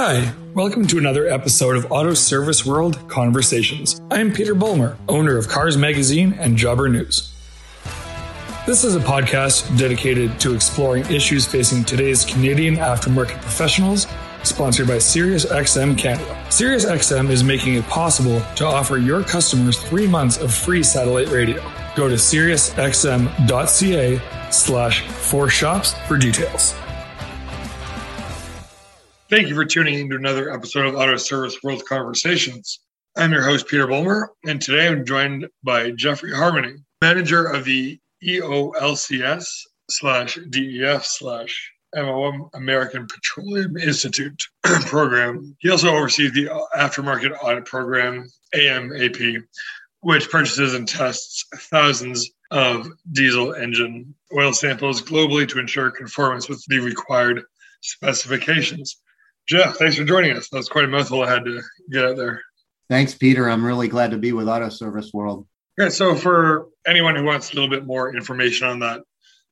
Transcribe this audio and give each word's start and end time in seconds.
Hi, 0.00 0.32
welcome 0.54 0.86
to 0.86 0.98
another 0.98 1.26
episode 1.26 1.74
of 1.74 1.90
Auto 1.90 2.14
Service 2.14 2.64
World 2.64 3.08
Conversations. 3.08 4.00
I 4.12 4.20
am 4.20 4.32
Peter 4.32 4.54
Bulmer, 4.54 4.96
owner 5.08 5.36
of 5.36 5.48
Cars 5.48 5.76
Magazine 5.76 6.34
and 6.34 6.56
Jobber 6.56 6.88
News. 6.88 7.34
This 8.64 8.84
is 8.84 8.94
a 8.94 9.00
podcast 9.00 9.76
dedicated 9.76 10.38
to 10.38 10.54
exploring 10.54 11.04
issues 11.06 11.46
facing 11.46 11.82
today's 11.82 12.24
Canadian 12.24 12.76
aftermarket 12.76 13.40
professionals, 13.40 14.06
sponsored 14.44 14.86
by 14.86 14.98
SiriusXM 14.98 15.98
Canada. 15.98 16.32
SiriusXM 16.48 17.28
is 17.28 17.42
making 17.42 17.74
it 17.74 17.84
possible 17.86 18.40
to 18.54 18.64
offer 18.64 18.98
your 18.98 19.24
customers 19.24 19.82
three 19.82 20.06
months 20.06 20.38
of 20.38 20.54
free 20.54 20.84
satellite 20.84 21.30
radio. 21.30 21.60
Go 21.96 22.06
to 22.06 22.14
SiriusXM.ca 22.14 24.20
slash 24.52 25.08
four 25.08 25.48
shops 25.48 25.94
for 26.06 26.16
details. 26.16 26.76
Thank 29.30 29.48
you 29.48 29.54
for 29.54 29.66
tuning 29.66 30.00
in 30.00 30.08
to 30.08 30.16
another 30.16 30.50
episode 30.50 30.86
of 30.86 30.94
Auto 30.94 31.18
Service 31.18 31.62
World 31.62 31.84
Conversations. 31.84 32.80
I'm 33.14 33.30
your 33.30 33.42
host, 33.42 33.68
Peter 33.68 33.86
Bulmer, 33.86 34.30
and 34.46 34.58
today 34.58 34.88
I'm 34.88 35.04
joined 35.04 35.46
by 35.62 35.90
Jeffrey 35.90 36.32
Harmon, 36.32 36.86
manager 37.02 37.44
of 37.44 37.66
the 37.66 38.00
EOLCS 38.24 39.46
slash 39.90 40.38
DEF 40.48 41.04
slash 41.04 41.72
MOM 41.94 42.48
American 42.54 43.06
Petroleum 43.06 43.76
Institute 43.76 44.42
program. 44.62 45.54
He 45.58 45.68
also 45.68 45.94
oversees 45.94 46.32
the 46.32 46.48
Aftermarket 46.74 47.36
Audit 47.42 47.66
Program, 47.66 48.26
AMAP, 48.54 49.42
which 50.00 50.30
purchases 50.30 50.72
and 50.72 50.88
tests 50.88 51.44
thousands 51.70 52.30
of 52.50 52.88
diesel 53.12 53.52
engine 53.52 54.14
oil 54.34 54.54
samples 54.54 55.02
globally 55.02 55.46
to 55.46 55.58
ensure 55.58 55.90
conformance 55.90 56.48
with 56.48 56.64
the 56.68 56.78
required 56.78 57.42
specifications. 57.82 58.96
Jeff, 59.48 59.76
thanks 59.76 59.96
for 59.96 60.04
joining 60.04 60.36
us. 60.36 60.48
That's 60.50 60.68
quite 60.68 60.84
a 60.84 60.88
mouthful 60.88 61.22
I 61.22 61.30
had 61.30 61.44
to 61.46 61.62
get 61.90 62.04
out 62.04 62.16
there. 62.16 62.42
Thanks, 62.90 63.14
Peter. 63.14 63.48
I'm 63.48 63.64
really 63.64 63.88
glad 63.88 64.10
to 64.10 64.18
be 64.18 64.32
with 64.32 64.48
Auto 64.48 64.68
Service 64.68 65.10
World. 65.12 65.46
Yeah, 65.78 65.88
so 65.88 66.14
for 66.14 66.68
anyone 66.86 67.16
who 67.16 67.24
wants 67.24 67.52
a 67.52 67.54
little 67.54 67.70
bit 67.70 67.86
more 67.86 68.14
information 68.14 68.66
on 68.66 68.80
that 68.80 69.02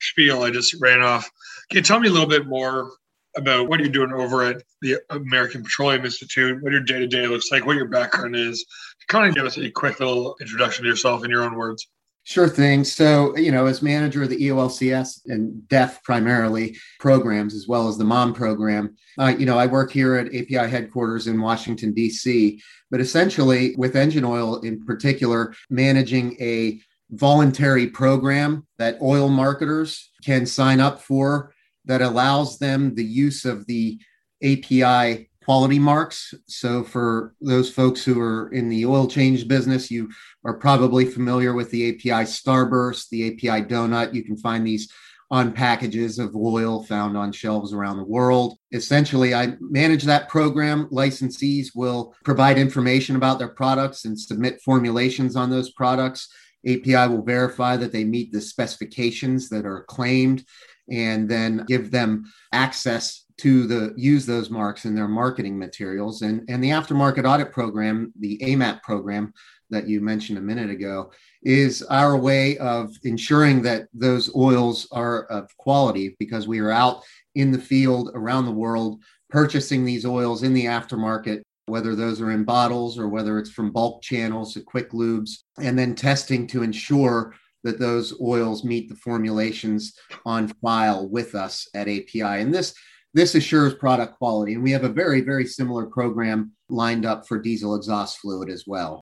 spiel 0.01 0.43
I 0.43 0.51
just 0.51 0.77
ran 0.81 1.03
off, 1.03 1.31
can 1.71 1.79
you 1.79 1.83
tell 1.83 2.01
me 2.01 2.09
a 2.09 2.13
little 2.13 2.29
bit 2.29 2.47
more 2.47 2.91
about 3.37 3.69
what 3.69 3.81
you're 3.81 3.89
doing 3.89 4.13
over 4.13 4.43
at 4.43 4.63
the 4.83 4.99
American 5.11 5.63
Petroleum 5.63 6.05
Institute, 6.05 6.63
what 6.63 6.73
your 6.73 6.81
day 6.81 6.99
to 6.99 7.07
day 7.07 7.27
looks 7.27 7.51
like, 7.51 7.65
what 7.65 7.77
your 7.77 7.89
background 7.89 8.35
is? 8.35 8.65
Kind 9.09 9.29
of 9.29 9.35
give 9.35 9.45
us 9.45 9.57
a 9.57 9.71
quick 9.71 10.01
little 10.01 10.37
introduction 10.41 10.83
to 10.83 10.91
yourself 10.91 11.25
in 11.25 11.31
your 11.31 11.45
own 11.45 11.55
words. 11.55 11.87
Sure 12.29 12.49
thing. 12.49 12.83
So, 12.83 13.37
you 13.37 13.53
know, 13.53 13.67
as 13.67 13.83
manager 13.83 14.25
of 14.25 14.31
the 14.31 14.49
EOLCS 14.49 15.27
and 15.27 15.67
DEF 15.69 16.03
primarily 16.03 16.77
programs, 16.99 17.55
as 17.55 17.69
well 17.69 17.87
as 17.87 17.99
the 17.99 18.05
MOM 18.05 18.35
program, 18.35 18.97
uh, 19.17 19.33
you 19.39 19.47
know, 19.47 19.57
I 19.57 19.67
work 19.67 19.93
here 19.93 20.17
at 20.17 20.35
API 20.35 20.69
headquarters 20.69 21.29
in 21.29 21.41
Washington, 21.41 21.95
D.C., 21.95 22.61
but 22.91 23.01
essentially 23.01 23.77
with 23.77 23.95
engine 23.95 24.25
oil 24.25 24.59
in 24.63 24.85
particular, 24.85 25.55
managing 25.71 26.37
a 26.41 26.81
voluntary 27.11 27.87
program 27.87 28.67
that 28.77 29.01
oil 29.01 29.29
marketers 29.29 30.11
can 30.25 30.47
sign 30.47 30.81
up 30.81 31.01
for 31.01 31.55
that 31.85 32.03
allows 32.03 32.59
them 32.59 32.97
the 32.97 33.05
use 33.05 33.45
of 33.45 33.65
the 33.67 34.01
API 34.43 35.31
quality 35.47 35.79
marks. 35.79 36.35
So, 36.49 36.83
for 36.83 37.35
those 37.41 37.71
folks 37.71 38.05
who 38.05 38.21
are 38.21 38.51
in 38.53 38.69
the 38.69 38.85
oil 38.85 39.07
change 39.07 39.47
business, 39.47 39.93
you 39.93 40.11
are 40.45 40.59
probably 40.59 41.05
familiar 41.05 41.55
with 41.55 41.71
the 41.71 41.89
API 41.89 42.25
Starburst, 42.25 43.09
the 43.11 43.29
API 43.29 43.65
Donut. 43.65 44.13
You 44.13 44.25
can 44.25 44.37
find 44.37 44.67
these 44.67 44.93
on 45.31 45.53
packages 45.53 46.19
of 46.19 46.35
oil 46.35 46.83
found 46.83 47.17
on 47.17 47.31
shelves 47.31 47.73
around 47.73 47.97
the 47.97 48.05
world. 48.05 48.59
Essentially, 48.73 49.35
I 49.37 49.55
manage 49.61 50.03
that 50.05 50.29
program. 50.29 50.89
Licensees 50.91 51.69
will 51.77 52.13
provide 52.25 52.59
information 52.59 53.15
about 53.15 53.39
their 53.39 53.49
products 53.49 54.05
and 54.05 54.19
submit 54.19 54.61
formulations 54.63 55.37
on 55.37 55.49
those 55.49 55.71
products. 55.71 56.29
API 56.67 57.07
will 57.09 57.23
verify 57.23 57.77
that 57.77 57.93
they 57.93 58.03
meet 58.03 58.33
the 58.33 58.41
specifications 58.41 59.49
that 59.51 59.65
are 59.65 59.85
claimed 59.85 60.45
and 60.91 61.29
then 61.29 61.65
give 61.69 61.93
them 61.93 62.25
access 62.53 63.26
to 63.39 63.67
the 63.67 63.93
use 63.97 64.25
those 64.25 64.51
marks 64.51 64.85
in 64.85 64.95
their 64.95 65.09
marketing 65.09 65.59
materials 65.59 66.23
and 66.23 66.43
and 66.49 66.63
the 66.63 66.71
aftermarket 66.71 67.29
audit 67.29 67.53
program 67.53 68.13
the 68.21 68.39
amap 68.39 68.83
program 68.83 69.33
that 69.69 69.89
you 69.89 70.01
mentioned 70.01 70.39
a 70.39 70.43
minute 70.43 70.71
ago 70.71 71.11
is 71.43 71.83
our 71.83 72.17
way 72.17 72.57
of 72.59 72.95
ensuring 73.03 73.63
that 73.63 73.89
those 73.93 74.35
oils 74.35 74.89
are 74.93 75.25
of 75.25 75.55
quality 75.59 76.17
because 76.19 76.49
we 76.49 76.61
are 76.61 76.71
out 76.71 77.03
in 77.35 77.51
the 77.51 77.59
field 77.59 78.11
around 78.15 78.45
the 78.45 78.51
world 78.51 79.03
purchasing 79.29 79.85
these 79.85 80.07
oils 80.07 80.43
in 80.43 80.55
the 80.55 80.65
aftermarket 80.65 81.43
whether 81.67 81.97
those 81.97 82.21
are 82.21 82.31
in 82.31 82.45
bottles 82.45 82.99
or 82.99 83.09
whether 83.09 83.39
it's 83.39 83.51
from 83.51 83.73
bulk 83.73 84.01
channels 84.03 84.55
to 84.55 84.61
quick 84.61 84.91
lubes 84.93 85.39
and 85.61 85.79
then 85.79 85.95
testing 85.95 86.47
to 86.47 86.63
ensure 86.63 87.35
that 87.65 87.81
those 87.81 88.15
oils 88.21 88.65
meet 88.65 88.89
the 88.89 88.95
formulations 88.95 89.95
on 90.25 90.47
file 90.47 91.09
with 91.09 91.35
us 91.35 91.69
at 91.75 91.89
API. 91.89 92.23
And 92.23 92.55
this 92.55 92.73
this 93.17 93.35
assures 93.35 93.75
product 93.75 94.19
quality. 94.19 94.53
And 94.53 94.63
we 94.63 94.73
have 94.73 94.85
a 94.85 94.91
very, 94.91 95.23
very 95.23 95.47
similar 95.47 95.87
program 95.87 96.53
lined 96.69 97.07
up 97.07 97.27
for 97.27 97.39
diesel 97.39 97.75
exhaust 97.75 98.19
fluid 98.19 98.51
as 98.51 98.65
well. 98.67 99.01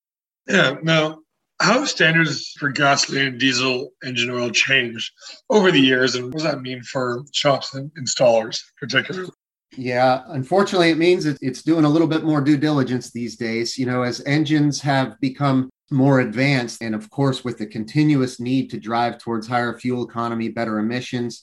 Yeah. 0.48 0.76
Now, 0.84 1.18
how 1.60 1.80
have 1.80 1.88
standards 1.88 2.52
for 2.58 2.70
gasoline 2.70 3.26
and 3.26 3.40
diesel 3.40 3.90
engine 4.04 4.30
oil 4.30 4.50
changed 4.50 5.12
over 5.50 5.72
the 5.72 5.80
years? 5.80 6.14
And 6.14 6.26
what 6.26 6.34
does 6.34 6.44
that 6.44 6.62
mean 6.62 6.82
for 6.82 7.24
shops 7.32 7.74
and 7.74 7.90
installers 8.00 8.62
particularly? 8.78 9.30
Yeah, 9.76 10.22
unfortunately, 10.28 10.90
it 10.90 10.98
means 10.98 11.26
it's 11.26 11.62
doing 11.62 11.84
a 11.84 11.88
little 11.88 12.06
bit 12.06 12.22
more 12.22 12.40
due 12.40 12.56
diligence 12.56 13.10
these 13.10 13.36
days. 13.36 13.76
You 13.76 13.86
know, 13.86 14.02
as 14.02 14.22
engines 14.26 14.80
have 14.82 15.18
become 15.20 15.70
more 15.90 16.20
advanced, 16.20 16.82
and 16.82 16.94
of 16.94 17.10
course, 17.10 17.42
with 17.42 17.58
the 17.58 17.66
continuous 17.66 18.38
need 18.38 18.70
to 18.70 18.78
drive 18.78 19.18
towards 19.18 19.48
higher 19.48 19.76
fuel 19.76 20.04
economy, 20.04 20.48
better 20.50 20.78
emissions, 20.78 21.42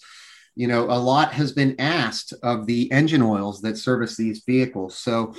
you 0.55 0.67
know, 0.67 0.83
a 0.85 0.99
lot 0.99 1.33
has 1.33 1.51
been 1.51 1.75
asked 1.79 2.33
of 2.43 2.65
the 2.65 2.91
engine 2.91 3.21
oils 3.21 3.61
that 3.61 3.77
service 3.77 4.17
these 4.17 4.43
vehicles. 4.45 4.97
So, 4.97 5.33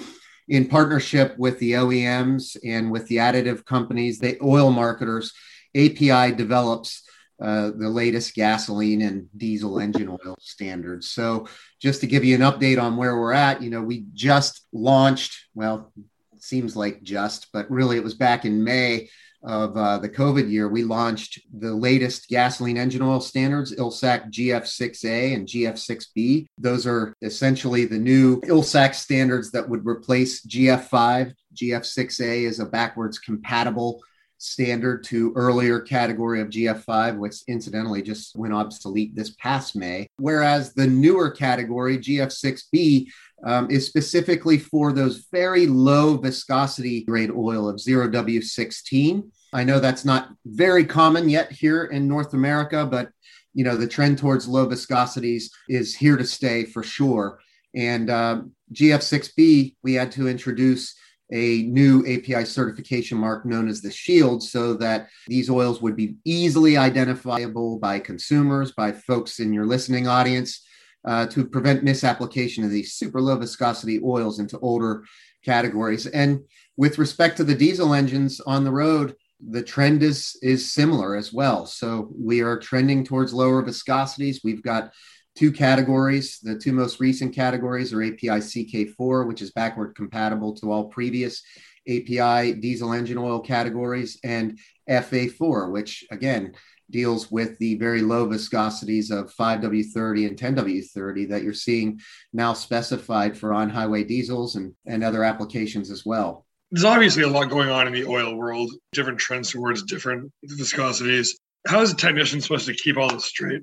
in 0.49 0.67
partnership 0.67 1.39
with 1.39 1.59
the 1.61 1.73
OEMs 1.73 2.57
and 2.65 2.91
with 2.91 3.07
the 3.07 3.17
additive 3.17 3.65
companies, 3.65 4.19
the 4.19 4.37
oil 4.43 4.71
marketers, 4.71 5.33
API 5.75 6.33
develops 6.35 7.05
uh, 7.41 7.71
the 7.77 7.89
latest 7.89 8.35
gasoline 8.35 9.03
and 9.03 9.29
diesel 9.37 9.79
engine 9.79 10.09
oil 10.09 10.37
standards. 10.41 11.09
So, 11.09 11.47
just 11.81 12.01
to 12.01 12.07
give 12.07 12.25
you 12.25 12.35
an 12.35 12.43
update 12.43 12.81
on 12.81 12.97
where 12.97 13.17
we're 13.17 13.33
at, 13.33 13.63
you 13.63 13.71
know, 13.71 13.83
we 13.83 14.07
just 14.15 14.67
launched, 14.73 15.47
well, 15.55 15.93
seems 16.39 16.75
like 16.75 17.03
just, 17.03 17.49
but 17.53 17.71
really 17.71 17.97
it 17.97 18.05
was 18.05 18.15
back 18.15 18.45
in 18.45 18.65
May 18.65 19.09
of 19.45 19.77
uh, 19.77 19.99
the 19.99 20.09
COVID 20.09 20.51
year, 20.51 20.69
we 20.69 20.85
launched 20.85 21.41
the 21.59 21.75
latest 21.75 22.29
gasoline 22.29 22.77
engine 22.77 23.03
oil 23.03 23.21
standards, 23.21 23.75
ILSAC 23.75 24.33
GF6A 24.33 25.35
and 25.35 25.49
GF6B. 25.49 26.47
Those 26.59 26.87
are 26.87 27.15
essentially 27.23 27.85
the 27.85 27.99
new 27.99 28.41
ILSAC 28.43 28.95
standards 28.95 29.51
that 29.51 29.69
would 29.69 29.85
replace 29.87 30.47
GF5. 30.47 31.35
GF6A 31.55 32.47
is 32.47 32.61
a 32.61 32.67
backwards 32.67 33.19
compatible 33.19 34.01
standard 34.43 35.05
to 35.05 35.33
earlier 35.37 35.81
category 35.81 36.41
of 36.41 36.49
GF5, 36.49 37.19
which 37.19 37.37
incidentally 37.49 38.03
just 38.03 38.35
went 38.37 38.53
obsolete 38.53 39.15
this 39.15 39.31
past 39.37 39.77
May. 39.77 40.09
Whereas 40.19 40.75
the 40.75 40.87
newer 40.87 41.31
category, 41.31 41.99
GF6B, 41.99 43.07
um, 43.45 43.71
is 43.71 43.87
specifically 43.87 44.59
for 44.59 44.93
those 44.93 45.27
very 45.33 45.67
low 45.67 46.17
viscosity 46.17 47.05
grade 47.05 47.31
oil 47.31 47.69
of 47.69 47.77
0W16. 47.77 49.31
I 49.53 49.65
know 49.65 49.79
that's 49.79 50.05
not 50.05 50.31
very 50.45 50.85
common 50.85 51.29
yet 51.29 51.53
here 51.53 51.85
in 51.85 52.09
North 52.09 52.35
America, 52.35 52.87
but 52.87 53.11
you 53.55 53.65
know 53.65 53.77
the 53.77 53.87
trend 53.87 54.19
towards 54.19 54.49
low 54.49 54.67
viscosities 54.67 55.45
is 55.69 55.95
here 55.95 56.17
to 56.17 56.25
stay 56.25 56.65
for 56.65 56.83
sure. 56.83 57.39
And 57.75 58.11
um, 58.11 58.53
GF6B, 58.75 59.77
we 59.83 59.95
had 59.95 60.13
to 60.13 60.29
introduce 60.29 60.95
a 61.33 61.63
new 61.63 62.01
API 62.01 62.45
certification 62.45 63.19
mark 63.19 63.47
known 63.47 63.67
as 63.67 63.81
the 63.81 63.91
Shield 63.91 64.43
so 64.43 64.75
that 64.75 65.09
these 65.27 65.49
oils 65.49 65.81
would 65.81 65.97
be 65.97 66.17
easily 66.25 66.77
identifiable 66.77 67.79
by 67.79 67.99
consumers, 67.99 68.73
by 68.73 68.93
folks 68.93 69.41
in 69.41 69.53
your 69.53 69.67
listening 69.67 70.07
audience, 70.07 70.65
uh, 71.05 71.27
to 71.27 71.45
prevent 71.45 71.83
misapplication 71.83 72.65
of 72.65 72.71
these 72.71 72.93
super 72.93 73.21
low 73.21 73.37
viscosity 73.37 74.01
oils 74.05 74.39
into 74.39 74.59
older 74.61 75.05
categories. 75.45 76.07
And 76.07 76.41
with 76.77 76.99
respect 76.99 77.39
to 77.39 77.45
the 77.45 77.55
diesel 77.55 77.95
engines 77.95 78.41
on 78.41 78.65
the 78.65 78.71
road, 78.71 79.17
the 79.45 79.63
trend 79.63 80.03
is 80.03 80.39
is 80.43 80.73
similar 80.73 81.17
as 81.17 81.33
well. 81.33 81.67
So 81.67 82.11
we 82.17 82.43
are 82.43 82.59
trending 82.59 83.05
towards 83.05 83.35
lower 83.35 83.63
viscosities. 83.63 84.39
We've 84.45 84.63
got 84.63 84.93
two 85.37 85.53
categories. 85.53 86.39
The 86.43 86.59
two 86.59 86.73
most 86.73 87.01
recent 87.01 87.35
categories 87.35 87.93
are 87.93 88.03
API 88.03 88.41
CK4, 88.41 89.27
which 89.27 89.43
is 89.43 89.53
backward 89.53 89.95
compatible 89.95 90.55
to 90.57 90.71
all 90.71 90.87
previous 90.87 91.43
API 91.89 92.55
diesel 92.55 92.93
engine 92.93 93.19
oil 93.19 93.41
categories, 93.41 94.19
and 94.23 94.59
FA4, 94.89 95.73
which 95.73 96.05
again 96.11 96.55
deals 96.91 97.31
with 97.31 97.59
the 97.59 97.75
very 97.77 98.03
low 98.03 98.29
viscosities 98.29 99.11
of 99.11 99.35
5W30 99.35 100.29
and 100.29 100.39
10W30 100.39 101.31
that 101.31 101.43
you're 101.43 101.55
seeing 101.55 101.99
now 102.33 102.53
specified 102.53 103.37
for 103.37 103.55
on 103.55 103.71
highway 103.71 104.05
diesels 104.05 104.57
and, 104.57 104.75
and 104.87 105.03
other 105.03 105.25
applications 105.25 105.91
as 105.91 106.05
well. 106.05 106.47
There's 106.71 106.85
obviously 106.85 107.23
a 107.23 107.29
lot 107.29 107.51
going 107.51 107.71
on 107.71 107.87
in 107.87 107.93
the 107.93 108.05
oil 108.05 108.35
world, 108.37 108.71
different 108.93 109.19
trends 109.19 109.51
towards 109.51 109.83
different 109.83 110.31
viscosities. 110.47 111.31
How 111.67 111.81
is 111.81 111.93
a 111.93 111.97
technician 111.97 112.41
supposed 112.41 112.67
to 112.67 112.75
keep 112.75 112.97
all 112.97 113.09
this 113.09 113.25
straight? 113.25 113.63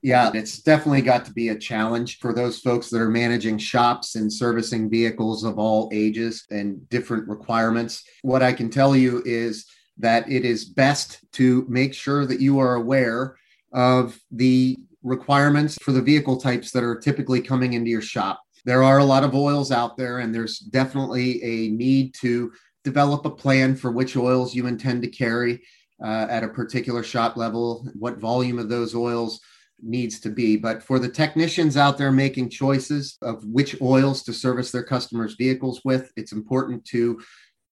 Yeah, 0.00 0.30
it's 0.32 0.62
definitely 0.62 1.02
got 1.02 1.24
to 1.24 1.32
be 1.32 1.48
a 1.48 1.58
challenge 1.58 2.18
for 2.20 2.32
those 2.32 2.60
folks 2.60 2.88
that 2.90 3.00
are 3.00 3.08
managing 3.08 3.58
shops 3.58 4.14
and 4.14 4.32
servicing 4.32 4.88
vehicles 4.88 5.42
of 5.42 5.58
all 5.58 5.90
ages 5.92 6.46
and 6.50 6.88
different 6.88 7.28
requirements. 7.28 8.04
What 8.22 8.42
I 8.42 8.52
can 8.52 8.70
tell 8.70 8.94
you 8.94 9.22
is 9.24 9.66
that 9.98 10.30
it 10.30 10.44
is 10.44 10.64
best 10.64 11.18
to 11.32 11.66
make 11.68 11.94
sure 11.94 12.26
that 12.26 12.40
you 12.40 12.60
are 12.60 12.76
aware 12.76 13.36
of 13.72 14.18
the 14.30 14.78
requirements 15.02 15.76
for 15.82 15.90
the 15.90 16.02
vehicle 16.02 16.36
types 16.36 16.70
that 16.70 16.84
are 16.84 16.98
typically 16.98 17.40
coming 17.40 17.72
into 17.72 17.90
your 17.90 18.00
shop. 18.00 18.40
There 18.64 18.84
are 18.84 18.98
a 18.98 19.04
lot 19.04 19.24
of 19.24 19.34
oils 19.34 19.72
out 19.72 19.96
there, 19.96 20.18
and 20.18 20.32
there's 20.32 20.58
definitely 20.58 21.42
a 21.42 21.70
need 21.70 22.14
to 22.20 22.52
develop 22.84 23.24
a 23.26 23.30
plan 23.30 23.74
for 23.74 23.90
which 23.90 24.16
oils 24.16 24.54
you 24.54 24.68
intend 24.68 25.02
to 25.02 25.08
carry 25.08 25.60
uh, 26.04 26.26
at 26.30 26.44
a 26.44 26.48
particular 26.48 27.02
shop 27.02 27.36
level, 27.36 27.88
what 27.98 28.18
volume 28.18 28.60
of 28.60 28.68
those 28.68 28.94
oils 28.94 29.40
needs 29.82 30.20
to 30.20 30.30
be. 30.30 30.56
But 30.56 30.82
for 30.82 30.98
the 30.98 31.08
technicians 31.08 31.76
out 31.76 31.98
there 31.98 32.12
making 32.12 32.50
choices 32.50 33.16
of 33.22 33.44
which 33.44 33.80
oils 33.80 34.22
to 34.24 34.32
service 34.32 34.70
their 34.70 34.82
customers' 34.82 35.34
vehicles 35.34 35.82
with, 35.84 36.12
it's 36.16 36.32
important 36.32 36.84
to 36.86 37.20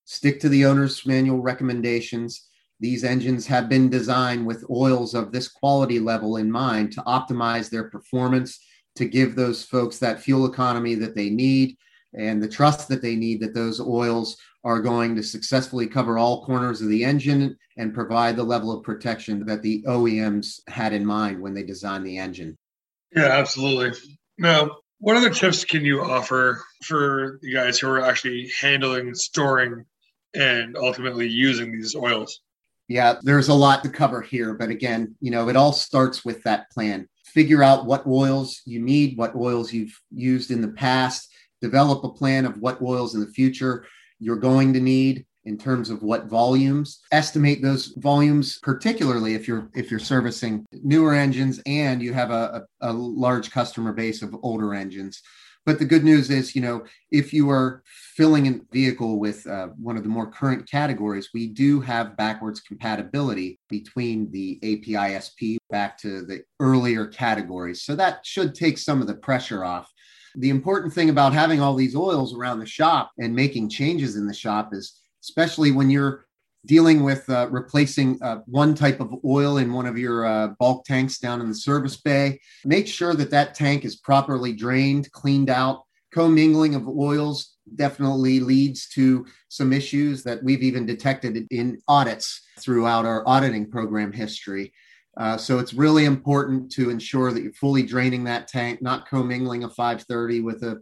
stick 0.04 0.40
to 0.40 0.48
the 0.48 0.64
owner's 0.64 1.04
manual 1.06 1.40
recommendations. 1.40 2.48
These 2.78 3.04
engines 3.04 3.46
have 3.46 3.68
been 3.68 3.90
designed 3.90 4.46
with 4.46 4.64
oils 4.70 5.14
of 5.14 5.32
this 5.32 5.48
quality 5.48 5.98
level 5.98 6.36
in 6.36 6.50
mind 6.50 6.92
to 6.92 7.00
optimize 7.02 7.70
their 7.70 7.90
performance, 7.90 8.60
to 8.96 9.04
give 9.04 9.34
those 9.34 9.64
folks 9.64 9.98
that 9.98 10.20
fuel 10.20 10.46
economy 10.46 10.94
that 10.94 11.14
they 11.14 11.30
need 11.30 11.76
and 12.16 12.42
the 12.42 12.48
trust 12.48 12.88
that 12.88 13.02
they 13.02 13.14
need 13.14 13.40
that 13.40 13.54
those 13.54 13.80
oils 13.80 14.36
are 14.64 14.80
going 14.80 15.14
to 15.14 15.22
successfully 15.22 15.86
cover 15.86 16.18
all 16.18 16.44
corners 16.44 16.80
of 16.80 16.88
the 16.88 17.04
engine 17.04 17.56
and 17.76 17.94
provide 17.94 18.36
the 18.36 18.42
level 18.42 18.72
of 18.72 18.82
protection 18.82 19.44
that 19.46 19.62
the 19.62 19.82
OEMs 19.82 20.60
had 20.68 20.92
in 20.92 21.06
mind 21.06 21.40
when 21.40 21.54
they 21.54 21.62
designed 21.62 22.04
the 22.04 22.18
engine. 22.18 22.56
Yeah, 23.14 23.26
absolutely. 23.26 23.96
Now, 24.38 24.78
what 24.98 25.16
other 25.16 25.30
tips 25.30 25.64
can 25.64 25.84
you 25.84 26.02
offer 26.02 26.62
for 26.84 27.38
the 27.42 27.52
guys 27.52 27.78
who 27.78 27.88
are 27.88 28.00
actually 28.00 28.50
handling, 28.60 29.14
storing, 29.14 29.84
and 30.34 30.76
ultimately 30.76 31.28
using 31.28 31.70
these 31.70 31.94
oils? 31.94 32.40
Yeah, 32.88 33.16
there's 33.22 33.48
a 33.48 33.54
lot 33.54 33.82
to 33.84 33.90
cover 33.90 34.22
here. 34.22 34.54
But 34.54 34.70
again, 34.70 35.14
you 35.20 35.30
know, 35.30 35.48
it 35.48 35.56
all 35.56 35.72
starts 35.72 36.24
with 36.24 36.42
that 36.44 36.70
plan. 36.70 37.08
Figure 37.24 37.62
out 37.62 37.86
what 37.86 38.06
oils 38.06 38.62
you 38.64 38.80
need, 38.80 39.18
what 39.18 39.34
oils 39.34 39.72
you've 39.72 40.00
used 40.10 40.50
in 40.50 40.60
the 40.60 40.68
past, 40.68 41.30
develop 41.60 42.04
a 42.04 42.12
plan 42.12 42.44
of 42.44 42.58
what 42.58 42.80
oils 42.82 43.14
in 43.14 43.20
the 43.20 43.26
future 43.26 43.86
you're 44.18 44.36
going 44.36 44.72
to 44.72 44.80
need 44.80 45.26
in 45.44 45.56
terms 45.56 45.90
of 45.90 46.02
what 46.02 46.26
volumes 46.26 47.00
estimate 47.12 47.62
those 47.62 47.94
volumes 47.98 48.58
particularly 48.62 49.34
if 49.34 49.46
you're 49.46 49.70
if 49.74 49.90
you're 49.90 50.00
servicing 50.00 50.66
newer 50.82 51.14
engines 51.14 51.60
and 51.66 52.02
you 52.02 52.12
have 52.12 52.30
a, 52.30 52.66
a, 52.80 52.90
a 52.90 52.92
large 52.92 53.50
customer 53.50 53.92
base 53.92 54.22
of 54.22 54.34
older 54.42 54.74
engines 54.74 55.22
but 55.66 55.80
the 55.80 55.84
good 55.84 56.04
news 56.04 56.30
is, 56.30 56.54
you 56.54 56.62
know, 56.62 56.84
if 57.10 57.32
you 57.32 57.50
are 57.50 57.82
filling 57.88 58.46
a 58.46 58.60
vehicle 58.72 59.18
with 59.18 59.44
uh, 59.48 59.66
one 59.76 59.96
of 59.96 60.04
the 60.04 60.08
more 60.08 60.30
current 60.30 60.70
categories, 60.70 61.30
we 61.34 61.48
do 61.48 61.80
have 61.80 62.16
backwards 62.16 62.60
compatibility 62.60 63.58
between 63.68 64.30
the 64.30 64.60
API 64.62 65.18
SP 65.18 65.58
back 65.68 65.98
to 65.98 66.22
the 66.24 66.42
earlier 66.60 67.08
categories. 67.08 67.82
So 67.82 67.96
that 67.96 68.24
should 68.24 68.54
take 68.54 68.78
some 68.78 69.00
of 69.00 69.08
the 69.08 69.16
pressure 69.16 69.64
off. 69.64 69.92
The 70.36 70.50
important 70.50 70.92
thing 70.92 71.08
about 71.08 71.32
having 71.32 71.60
all 71.60 71.74
these 71.74 71.96
oils 71.96 72.34
around 72.34 72.58
the 72.58 72.66
shop 72.66 73.10
and 73.18 73.34
making 73.34 73.70
changes 73.70 74.16
in 74.16 74.26
the 74.26 74.34
shop 74.34 74.74
is, 74.74 75.00
especially 75.22 75.72
when 75.72 75.88
you're 75.88 76.26
dealing 76.66 77.02
with 77.02 77.28
uh, 77.30 77.48
replacing 77.50 78.18
uh, 78.22 78.40
one 78.46 78.74
type 78.74 79.00
of 79.00 79.14
oil 79.24 79.56
in 79.58 79.72
one 79.72 79.86
of 79.86 79.96
your 79.96 80.26
uh, 80.26 80.48
bulk 80.58 80.84
tanks 80.84 81.18
down 81.18 81.40
in 81.40 81.48
the 81.48 81.54
service 81.54 81.96
bay. 81.96 82.38
Make 82.64 82.86
sure 82.86 83.14
that 83.14 83.30
that 83.30 83.54
tank 83.54 83.84
is 83.84 83.96
properly 83.96 84.52
drained, 84.52 85.10
cleaned 85.12 85.48
out. 85.48 85.84
Commingling 86.12 86.74
of 86.74 86.88
oils 86.88 87.56
definitely 87.74 88.40
leads 88.40 88.88
to 88.90 89.26
some 89.48 89.72
issues 89.72 90.22
that 90.24 90.42
we've 90.42 90.62
even 90.62 90.86
detected 90.86 91.46
in 91.50 91.78
audits 91.88 92.42
throughout 92.60 93.04
our 93.04 93.26
auditing 93.26 93.70
program 93.70 94.12
history. 94.12 94.72
Uh, 95.16 95.36
so 95.36 95.58
it's 95.58 95.72
really 95.72 96.04
important 96.04 96.70
to 96.72 96.90
ensure 96.90 97.32
that 97.32 97.42
you're 97.42 97.52
fully 97.52 97.82
draining 97.82 98.24
that 98.24 98.48
tank, 98.48 98.82
not 98.82 99.08
commingling 99.08 99.64
a 99.64 99.68
530 99.68 100.40
with 100.40 100.62
a 100.62 100.80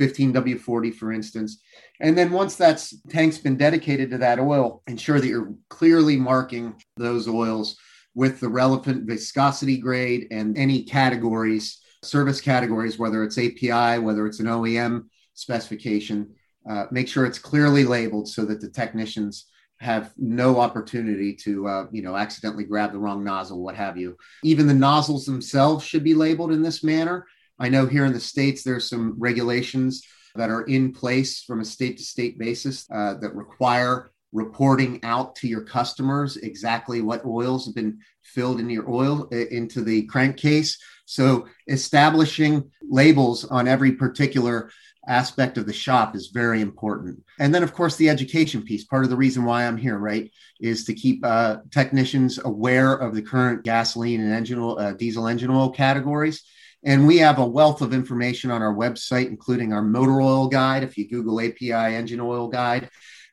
15W40, 0.00 0.94
for 0.94 1.12
instance. 1.12 1.60
And 2.00 2.16
then 2.16 2.32
once 2.32 2.56
that 2.56 2.86
tank's 3.08 3.38
been 3.38 3.56
dedicated 3.56 4.10
to 4.10 4.18
that 4.18 4.38
oil, 4.38 4.82
ensure 4.86 5.20
that 5.20 5.26
you're 5.26 5.52
clearly 5.68 6.16
marking 6.16 6.74
those 6.96 7.28
oils 7.28 7.76
with 8.14 8.40
the 8.40 8.48
relevant 8.48 9.06
viscosity 9.06 9.76
grade 9.76 10.28
and 10.30 10.56
any 10.56 10.82
categories, 10.84 11.80
service 12.02 12.40
categories, 12.40 12.98
whether 12.98 13.22
it's 13.22 13.38
API, 13.38 13.98
whether 13.98 14.26
it's 14.26 14.40
an 14.40 14.46
OEM 14.46 15.04
specification. 15.34 16.34
Uh, 16.68 16.86
make 16.90 17.08
sure 17.08 17.26
it's 17.26 17.38
clearly 17.38 17.84
labeled 17.84 18.28
so 18.28 18.44
that 18.44 18.60
the 18.60 18.70
technicians 18.70 19.46
have 19.80 20.12
no 20.16 20.60
opportunity 20.60 21.34
to 21.34 21.66
uh, 21.66 21.86
you 21.90 22.02
know 22.02 22.16
accidentally 22.16 22.64
grab 22.64 22.92
the 22.92 22.98
wrong 22.98 23.24
nozzle 23.24 23.62
what 23.62 23.74
have 23.74 23.96
you 23.96 24.16
even 24.42 24.66
the 24.66 24.74
nozzles 24.74 25.26
themselves 25.26 25.84
should 25.84 26.04
be 26.04 26.14
labeled 26.14 26.52
in 26.52 26.62
this 26.62 26.84
manner 26.84 27.26
I 27.58 27.68
know 27.68 27.86
here 27.86 28.04
in 28.04 28.12
the 28.12 28.20
States, 28.20 28.62
there's 28.62 28.88
some 28.88 29.14
regulations 29.18 30.02
that 30.34 30.50
are 30.50 30.62
in 30.62 30.92
place 30.92 31.42
from 31.42 31.60
a 31.60 31.64
state 31.64 31.98
to 31.98 32.02
state 32.02 32.38
basis 32.38 32.86
uh, 32.92 33.14
that 33.14 33.34
require 33.34 34.10
reporting 34.32 34.98
out 35.04 35.36
to 35.36 35.46
your 35.46 35.62
customers 35.62 36.36
exactly 36.38 37.00
what 37.00 37.24
oils 37.24 37.66
have 37.66 37.74
been 37.74 37.98
filled 38.22 38.58
in 38.58 38.68
your 38.68 38.90
oil 38.90 39.28
into 39.28 39.82
the 39.82 40.02
crankcase. 40.06 40.76
So 41.04 41.46
establishing 41.68 42.68
labels 42.82 43.44
on 43.44 43.68
every 43.68 43.92
particular 43.92 44.70
aspect 45.08 45.58
of 45.58 45.66
the 45.66 45.72
shop 45.72 46.16
is 46.16 46.28
very 46.28 46.60
important. 46.60 47.22
And 47.38 47.54
then, 47.54 47.62
of 47.62 47.72
course, 47.72 47.96
the 47.96 48.08
education 48.08 48.62
piece. 48.62 48.84
Part 48.84 49.04
of 49.04 49.10
the 49.10 49.16
reason 49.16 49.44
why 49.44 49.66
I'm 49.66 49.76
here, 49.76 49.98
right, 49.98 50.30
is 50.60 50.84
to 50.84 50.94
keep 50.94 51.24
uh, 51.24 51.58
technicians 51.70 52.38
aware 52.44 52.94
of 52.94 53.14
the 53.14 53.22
current 53.22 53.64
gasoline 53.64 54.20
and 54.20 54.32
engine 54.32 54.58
oil, 54.58 54.78
uh, 54.78 54.92
diesel 54.92 55.26
engine 55.26 55.50
oil 55.50 55.70
categories 55.70 56.42
and 56.84 57.06
we 57.06 57.18
have 57.18 57.38
a 57.38 57.46
wealth 57.46 57.80
of 57.80 57.94
information 57.94 58.50
on 58.50 58.60
our 58.60 58.74
website, 58.74 59.28
including 59.28 59.72
our 59.72 59.82
motor 59.82 60.20
oil 60.20 60.48
guide. 60.48 60.82
If 60.82 60.98
you 60.98 61.08
Google 61.08 61.40
API 61.40 61.72
engine 61.72 62.20
oil 62.20 62.48
guide, 62.48 62.90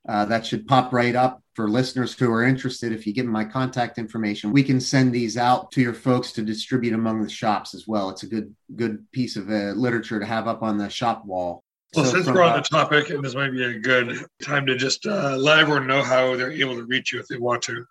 uh, 0.08 0.25
that 0.25 0.46
should 0.46 0.67
pop 0.67 0.93
right 0.93 1.15
up 1.15 1.41
for 1.55 1.70
listeners 1.70 2.17
who 2.17 2.31
are 2.31 2.43
interested. 2.43 2.91
If 2.91 3.05
you 3.05 3.13
give 3.13 3.25
them 3.25 3.34
my 3.34 3.46
contact 3.46 3.98
information, 3.98 4.51
we 4.51 4.63
can 4.63 4.79
send 4.79 5.13
these 5.13 5.38
out 5.38 5.72
to 5.74 5.81
your 5.81 5.93
folks 5.93 6.31
to 6.34 6.41
distribute 6.41 6.93
among 6.93 7.22
the 7.22 7.29
shops 7.29 7.74
as 7.75 7.88
well. 7.88 8.10
It's 8.10 8.24
a 8.24 8.27
good 8.27 8.55
good 8.75 9.05
piece 9.12 9.36
of 9.36 9.50
uh, 9.50 9.74
literature 9.74 10.20
to 10.20 10.25
have 10.25 10.48
up 10.48 10.63
on 10.63 10.77
the 10.77 10.89
shop 10.89 11.25
wall. 11.25 11.63
Well, 11.96 12.05
so 12.05 12.12
since 12.12 12.25
from, 12.25 12.36
we're 12.36 12.43
on 12.43 12.58
the 12.58 12.63
topic, 12.63 13.10
and 13.10 13.24
this 13.24 13.36
might 13.36 13.51
be 13.51 13.63
a 13.63 13.77
good 13.77 14.25
time 14.41 14.65
to 14.65 14.77
just 14.77 15.05
uh, 15.05 15.36
let 15.36 15.60
everyone 15.60 15.88
know 15.88 16.01
how 16.01 16.36
they're 16.36 16.51
able 16.51 16.75
to 16.75 16.86
reach 16.86 17.12
you 17.12 17.20
if 17.20 17.27
they 17.27 17.38
want 17.38 17.62
to. 17.63 17.86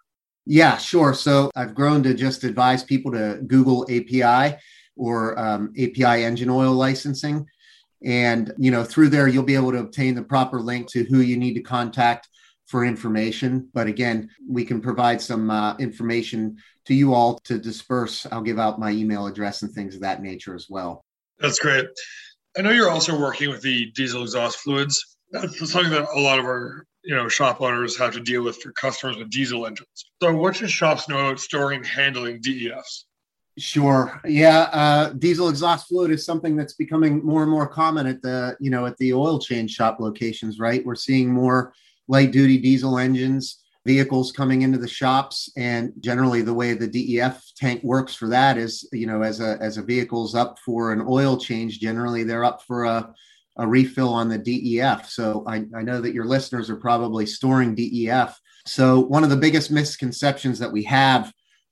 Yeah, 0.47 0.79
sure. 0.79 1.13
So 1.13 1.51
I've 1.55 1.75
grown 1.75 2.03
to 2.05 2.15
just 2.15 2.45
advise 2.45 2.83
people 2.83 3.13
to 3.13 3.41
Google 3.47 3.85
API 3.91 4.57
or 4.97 5.39
um, 5.39 5.73
API 5.79 6.25
engine 6.25 6.49
oil 6.49 6.73
licensing. 6.73 7.47
And 8.05 8.53
you 8.59 8.71
know, 8.71 8.85
through 8.85 9.11
there, 9.11 9.29
you'll 9.29 9.43
be 9.43 9.55
able 9.55 9.73
to 9.73 9.79
obtain 9.79 10.15
the 10.15 10.23
proper 10.23 10.61
link 10.61 10.89
to 10.93 11.05
who 11.05 11.21
you 11.21 11.37
need 11.37 11.55
to 11.55 11.63
contact 11.63 12.29
for 12.67 12.85
information. 12.85 13.69
But 13.75 13.89
again, 13.89 14.31
we 14.49 14.65
can 14.65 14.81
provide 14.81 15.21
some 15.21 15.51
uh, 15.51 15.77
information 15.79 16.59
to 16.87 16.95
you 16.95 17.15
all 17.15 17.39
to 17.45 17.59
disperse. 17.59 18.27
I'll 18.31 18.43
give 18.43 18.59
out 18.59 18.79
my 18.79 18.91
email 18.91 19.27
address 19.27 19.63
and 19.63 19.73
things 19.73 19.95
of 19.95 20.03
that 20.03 20.23
nature 20.23 20.55
as 20.55 20.67
well. 20.71 21.05
That's 21.39 21.59
great. 21.59 21.87
I 22.57 22.63
know 22.63 22.71
you're 22.71 22.91
also 22.91 23.19
working 23.19 23.51
with 23.51 23.63
the 23.63 23.91
diesel 23.93 24.23
exhaust 24.23 24.59
fluids. 24.59 25.17
That's 25.33 25.71
something 25.71 25.93
that 25.93 26.09
a 26.15 26.21
lot 26.21 26.39
of 26.39 26.45
our 26.45 26.87
you 27.03 27.15
know 27.15 27.29
shop 27.29 27.61
owners 27.61 27.97
have 27.99 28.13
to 28.15 28.21
deal 28.21 28.43
with 28.43 28.61
for 28.61 28.73
customers 28.73 29.17
with 29.17 29.31
diesel 29.31 29.67
engines. 29.67 29.89
So, 30.23 30.35
what 30.35 30.57
should 30.57 30.71
shops 30.71 31.09
know 31.09 31.19
about 31.19 31.41
storing 31.41 31.79
and 31.79 31.87
handling 31.87 32.41
DEFs? 32.41 33.07
Sure. 33.61 34.19
Yeah. 34.25 34.71
Uh, 34.73 35.11
diesel 35.11 35.51
exhaust 35.51 35.89
fluid 35.89 36.11
is 36.11 36.25
something 36.25 36.57
that's 36.57 36.73
becoming 36.73 37.23
more 37.23 37.43
and 37.43 37.51
more 37.51 37.69
common 37.69 38.07
at 38.07 38.23
the, 38.23 38.57
you 38.59 38.71
know, 38.71 38.87
at 38.87 38.97
the 38.97 39.13
oil 39.13 39.39
change 39.39 39.73
shop 39.73 40.01
locations, 40.01 40.59
right? 40.59 40.85
We're 40.85 40.95
seeing 40.95 41.31
more 41.31 41.75
light 42.09 42.33
duty 42.33 42.57
diesel 42.57 42.97
engines, 42.97 43.61
vehicles 43.87 44.33
coming 44.33 44.63
into 44.63 44.79
the 44.79 44.89
shops. 44.89 45.53
And 45.59 45.93
generally 46.01 46.41
the 46.41 46.55
way 46.55 46.73
the 46.73 46.89
DEF 46.89 47.43
tank 47.55 47.83
works 47.83 48.15
for 48.15 48.29
that 48.29 48.57
is, 48.57 48.89
you 48.93 49.07
know, 49.07 49.21
as 49.21 49.41
a, 49.41 49.59
as 49.61 49.77
a 49.77 49.83
vehicle's 49.83 50.35
up 50.35 50.59
for 50.61 50.93
an 50.93 51.05
oil 51.07 51.37
change, 51.37 51.81
generally 51.81 52.25
they're 52.25 52.45
up 52.45 52.63
for 52.63 52.85
a, 52.85 53.13
a 53.59 53.69
refill 53.69 54.09
on 54.09 54.31
the 54.31 54.39
DEF. 54.39 55.11
So 55.11 55.45
I, 55.47 55.67
I 55.77 55.83
know 55.83 56.01
that 56.01 56.15
your 56.15 56.25
listeners 56.25 56.71
are 56.71 56.77
probably 56.77 57.27
storing 57.27 57.75
DEF. 57.75 58.41
So 58.65 59.01
one 59.01 59.23
of 59.23 59.29
the 59.29 59.37
biggest 59.37 59.71
misconceptions 59.71 60.59
that 60.61 60.73
we 60.73 60.83
have 60.85 61.31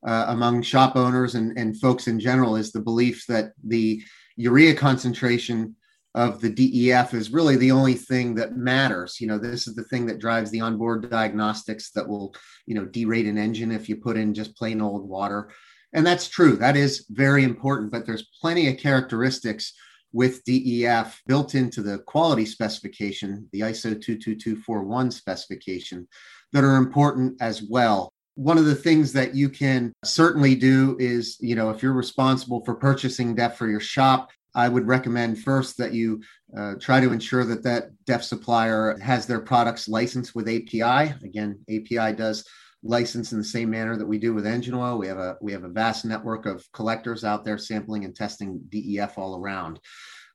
uh, 0.09 0.25
among 0.29 0.62
shop 0.62 0.97
owners 0.97 1.35
and, 1.35 1.59
and 1.59 1.79
folks 1.79 2.09
in 2.09 2.19
general 2.19 2.57
is 2.57 2.73
the 2.73 2.81
belief 2.81 3.27
that 3.29 3.53
the 3.62 4.03
urea 4.37 4.75
concentration 4.75 5.77
of 6.15 6.41
the 6.41 6.49
DEF 6.49 7.12
is 7.12 7.31
really 7.31 7.57
the 7.57 7.71
only 7.71 7.93
thing 7.93 8.35
that 8.35 8.57
matters. 8.57 9.21
You 9.21 9.27
know, 9.27 9.37
this 9.37 9.69
is 9.69 9.75
the 9.75 9.85
thing 9.85 10.07
that 10.07 10.19
drives 10.19 10.50
the 10.50 10.62
onboard 10.62 11.11
diagnostics 11.11 11.91
that 11.91 12.09
will, 12.09 12.35
you 12.65 12.75
know, 12.75 12.87
derate 12.87 13.29
an 13.29 13.37
engine 13.37 13.71
if 13.71 13.87
you 13.87 13.97
put 13.97 14.17
in 14.17 14.33
just 14.33 14.57
plain 14.57 14.81
old 14.81 15.07
water. 15.07 15.50
And 15.93 16.07
that's 16.07 16.27
true. 16.27 16.57
That 16.57 16.75
is 16.75 17.05
very 17.11 17.45
important, 17.45 17.93
but 17.93 18.07
there's 18.07 18.31
plenty 18.41 18.69
of 18.69 18.79
characteristics 18.79 19.75
with 20.12 20.43
DEF 20.45 21.21
built 21.27 21.55
into 21.55 21.83
the 21.83 21.99
quality 21.99 22.47
specification, 22.47 23.47
the 23.53 23.61
ISO 23.61 24.00
22241 24.00 25.11
specification, 25.11 26.09
that 26.55 26.65
are 26.65 26.77
important 26.77 27.37
as 27.43 27.62
well. 27.62 28.15
One 28.38 28.57
of 28.57 28.66
the 28.66 28.75
things 28.76 29.12
that 29.14 29.35
you 29.35 29.49
can 29.49 29.92
certainly 30.04 30.54
do 30.54 30.97
is, 31.00 31.37
you 31.40 31.57
know, 31.57 31.71
if 31.71 31.83
you're 31.83 31.92
responsible 31.92 32.64
for 32.64 32.76
purchasing 32.76 33.35
DEF 33.35 33.57
for 33.57 33.66
your 33.68 33.80
shop, 33.80 34.30
I 34.54 34.68
would 34.68 34.87
recommend 34.87 35.42
first 35.42 35.76
that 35.78 35.92
you 35.92 36.23
uh, 36.57 36.75
try 36.80 37.00
to 37.00 37.11
ensure 37.11 37.45
that 37.45 37.64
that 37.64 37.90
DEF 38.07 38.23
supplier 38.23 38.97
has 39.00 39.26
their 39.26 39.40
products 39.40 39.88
licensed 39.88 40.37
with 40.37 40.49
API. 40.49 41.14
Again, 41.25 41.59
API 41.68 42.14
does 42.14 42.45
license 42.85 43.33
in 43.33 43.38
the 43.38 43.45
same 43.45 43.71
manner 43.71 43.97
that 43.97 44.07
we 44.07 44.21
do 44.21 44.33
with 44.33 44.47
engine 44.47 44.75
oil. 44.75 44.99
We 44.99 45.09
have 45.09 45.18
a 45.18 45.37
we 45.42 45.50
have 45.50 45.64
a 45.64 45.68
vast 45.68 46.04
network 46.04 46.47
of 46.47 46.64
collectors 46.73 47.25
out 47.25 47.45
there 47.45 47.59
sampling 47.59 48.04
and 48.04 48.14
testing 48.14 48.61
DEF 48.68 49.18
all 49.18 49.37
around. 49.37 49.80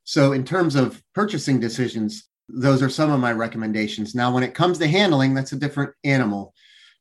So 0.04 0.32
in 0.32 0.44
terms 0.44 0.74
of 0.74 1.02
purchasing 1.14 1.58
decisions, 1.58 2.28
those 2.50 2.82
are 2.82 2.90
some 2.90 3.10
of 3.10 3.18
my 3.18 3.32
recommendations. 3.32 4.14
Now, 4.14 4.30
when 4.30 4.42
it 4.42 4.52
comes 4.52 4.76
to 4.78 4.86
handling, 4.86 5.32
that's 5.32 5.52
a 5.52 5.56
different 5.56 5.94
animal. 6.04 6.52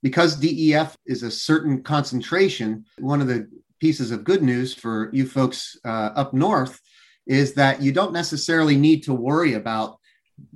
Because 0.04 0.36
DEF 0.36 0.96
is 1.08 1.24
a 1.24 1.32
certain 1.32 1.82
concentration, 1.82 2.86
one 3.00 3.22
of 3.22 3.28
the 3.28 3.50
pieces 3.80 4.12
of 4.12 4.24
good 4.24 4.44
news 4.44 4.74
for 4.74 5.10
you 5.12 5.26
folks 5.26 5.78
uh, 5.84 6.12
up 6.16 6.34
north 6.34 6.80
is 7.26 7.54
that 7.56 7.82
you 7.82 7.92
don't 7.92 8.14
necessarily 8.14 8.78
need 8.78 9.02
to 9.04 9.14
worry 9.14 9.54
about 9.54 9.98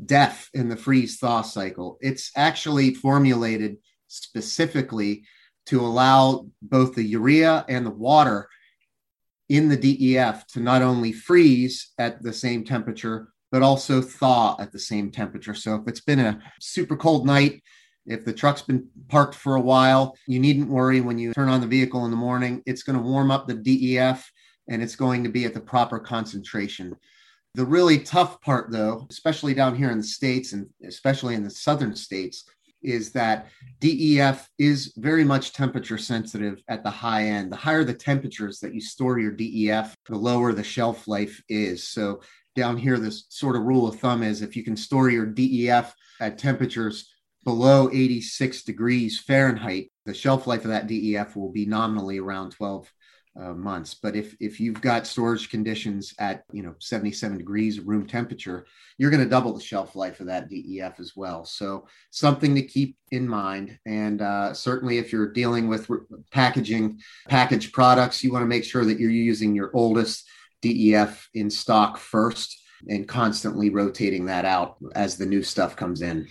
DEF 0.05 0.49
in 0.53 0.69
the 0.69 0.75
freeze 0.75 1.17
thaw 1.17 1.41
cycle. 1.41 1.97
It's 2.01 2.31
actually 2.35 2.93
formulated 2.93 3.77
specifically 4.07 5.23
to 5.67 5.81
allow 5.81 6.47
both 6.61 6.95
the 6.95 7.03
urea 7.03 7.65
and 7.67 7.85
the 7.85 7.91
water 7.91 8.49
in 9.49 9.69
the 9.69 9.77
DEF 9.77 10.45
to 10.47 10.59
not 10.59 10.81
only 10.81 11.13
freeze 11.13 11.93
at 11.97 12.21
the 12.21 12.33
same 12.33 12.65
temperature, 12.65 13.29
but 13.51 13.61
also 13.61 14.01
thaw 14.01 14.57
at 14.59 14.71
the 14.71 14.79
same 14.79 15.09
temperature. 15.09 15.53
So 15.53 15.75
if 15.75 15.87
it's 15.87 16.01
been 16.01 16.19
a 16.19 16.41
super 16.59 16.97
cold 16.97 17.25
night, 17.25 17.63
if 18.07 18.23
the 18.23 18.33
truck's 18.33 18.61
been 18.61 18.87
parked 19.09 19.35
for 19.35 19.55
a 19.55 19.61
while, 19.61 20.17
you 20.27 20.39
needn't 20.39 20.69
worry 20.69 21.01
when 21.01 21.19
you 21.19 21.33
turn 21.33 21.49
on 21.49 21.61
the 21.61 21.67
vehicle 21.67 22.05
in 22.05 22.11
the 22.11 22.17
morning. 22.17 22.63
It's 22.65 22.83
going 22.83 22.97
to 22.97 23.03
warm 23.03 23.31
up 23.31 23.47
the 23.47 23.53
DEF 23.53 24.31
and 24.69 24.81
it's 24.81 24.95
going 24.95 25.23
to 25.23 25.29
be 25.29 25.45
at 25.45 25.53
the 25.53 25.59
proper 25.59 25.99
concentration. 25.99 26.95
The 27.53 27.65
really 27.65 27.99
tough 27.99 28.39
part, 28.41 28.71
though, 28.71 29.07
especially 29.09 29.53
down 29.53 29.75
here 29.75 29.91
in 29.91 29.97
the 29.97 30.03
States 30.03 30.53
and 30.53 30.67
especially 30.85 31.35
in 31.35 31.43
the 31.43 31.49
southern 31.49 31.95
states, 31.95 32.45
is 32.83 33.11
that 33.11 33.47
DEF 33.81 34.49
is 34.57 34.93
very 34.97 35.23
much 35.23 35.53
temperature 35.53 35.97
sensitive 35.97 36.61
at 36.67 36.83
the 36.83 36.89
high 36.89 37.25
end. 37.25 37.51
The 37.51 37.57
higher 37.57 37.83
the 37.83 37.93
temperatures 37.93 38.59
that 38.59 38.73
you 38.73 38.81
store 38.81 39.19
your 39.19 39.31
DEF, 39.31 39.95
the 40.07 40.15
lower 40.15 40.53
the 40.53 40.63
shelf 40.63 41.07
life 41.07 41.41
is. 41.49 41.87
So, 41.87 42.21
down 42.55 42.77
here, 42.77 42.97
this 42.97 43.25
sort 43.29 43.55
of 43.55 43.63
rule 43.63 43.87
of 43.87 43.99
thumb 43.99 44.23
is 44.23 44.41
if 44.41 44.55
you 44.55 44.63
can 44.63 44.75
store 44.75 45.09
your 45.09 45.25
DEF 45.25 45.93
at 46.19 46.37
temperatures 46.37 47.11
below 47.47 47.89
86 47.93 48.63
degrees 48.63 49.21
Fahrenheit, 49.21 49.89
the 50.05 50.13
shelf 50.13 50.47
life 50.47 50.65
of 50.65 50.71
that 50.71 50.87
DEF 50.87 51.37
will 51.37 51.49
be 51.49 51.65
nominally 51.65 52.19
around 52.19 52.51
12 52.51 52.91
uh, 53.39 53.53
months. 53.53 53.93
But 53.93 54.17
if 54.17 54.35
if 54.41 54.59
you've 54.59 54.81
got 54.81 55.07
storage 55.07 55.49
conditions 55.49 56.13
at 56.19 56.43
you 56.51 56.61
know 56.61 56.75
77 56.79 57.37
degrees 57.37 57.79
room 57.79 58.05
temperature, 58.05 58.65
you're 58.97 59.11
going 59.11 59.23
to 59.23 59.29
double 59.29 59.53
the 59.53 59.63
shelf 59.63 59.95
life 59.95 60.19
of 60.19 60.25
that 60.25 60.49
DEF 60.49 60.99
as 60.99 61.13
well. 61.15 61.45
So 61.45 61.87
something 62.11 62.53
to 62.55 62.63
keep 62.63 62.97
in 63.11 63.25
mind. 63.25 63.79
And 63.85 64.21
uh, 64.21 64.53
certainly, 64.53 64.97
if 64.97 65.13
you're 65.13 65.31
dealing 65.31 65.69
with 65.69 65.89
re- 65.89 65.99
packaging 66.33 66.99
packaged 67.29 67.71
products, 67.71 68.25
you 68.25 68.33
want 68.33 68.43
to 68.43 68.47
make 68.47 68.65
sure 68.65 68.83
that 68.83 68.99
you're 68.99 69.09
using 69.09 69.55
your 69.55 69.71
oldest 69.73 70.27
DEF 70.61 71.29
in 71.33 71.49
stock 71.49 71.97
first 71.97 72.61
and 72.89 73.07
constantly 73.07 73.69
rotating 73.69 74.25
that 74.25 74.43
out 74.43 74.75
as 74.95 75.15
the 75.15 75.25
new 75.25 75.43
stuff 75.43 75.77
comes 75.77 76.01
in. 76.01 76.27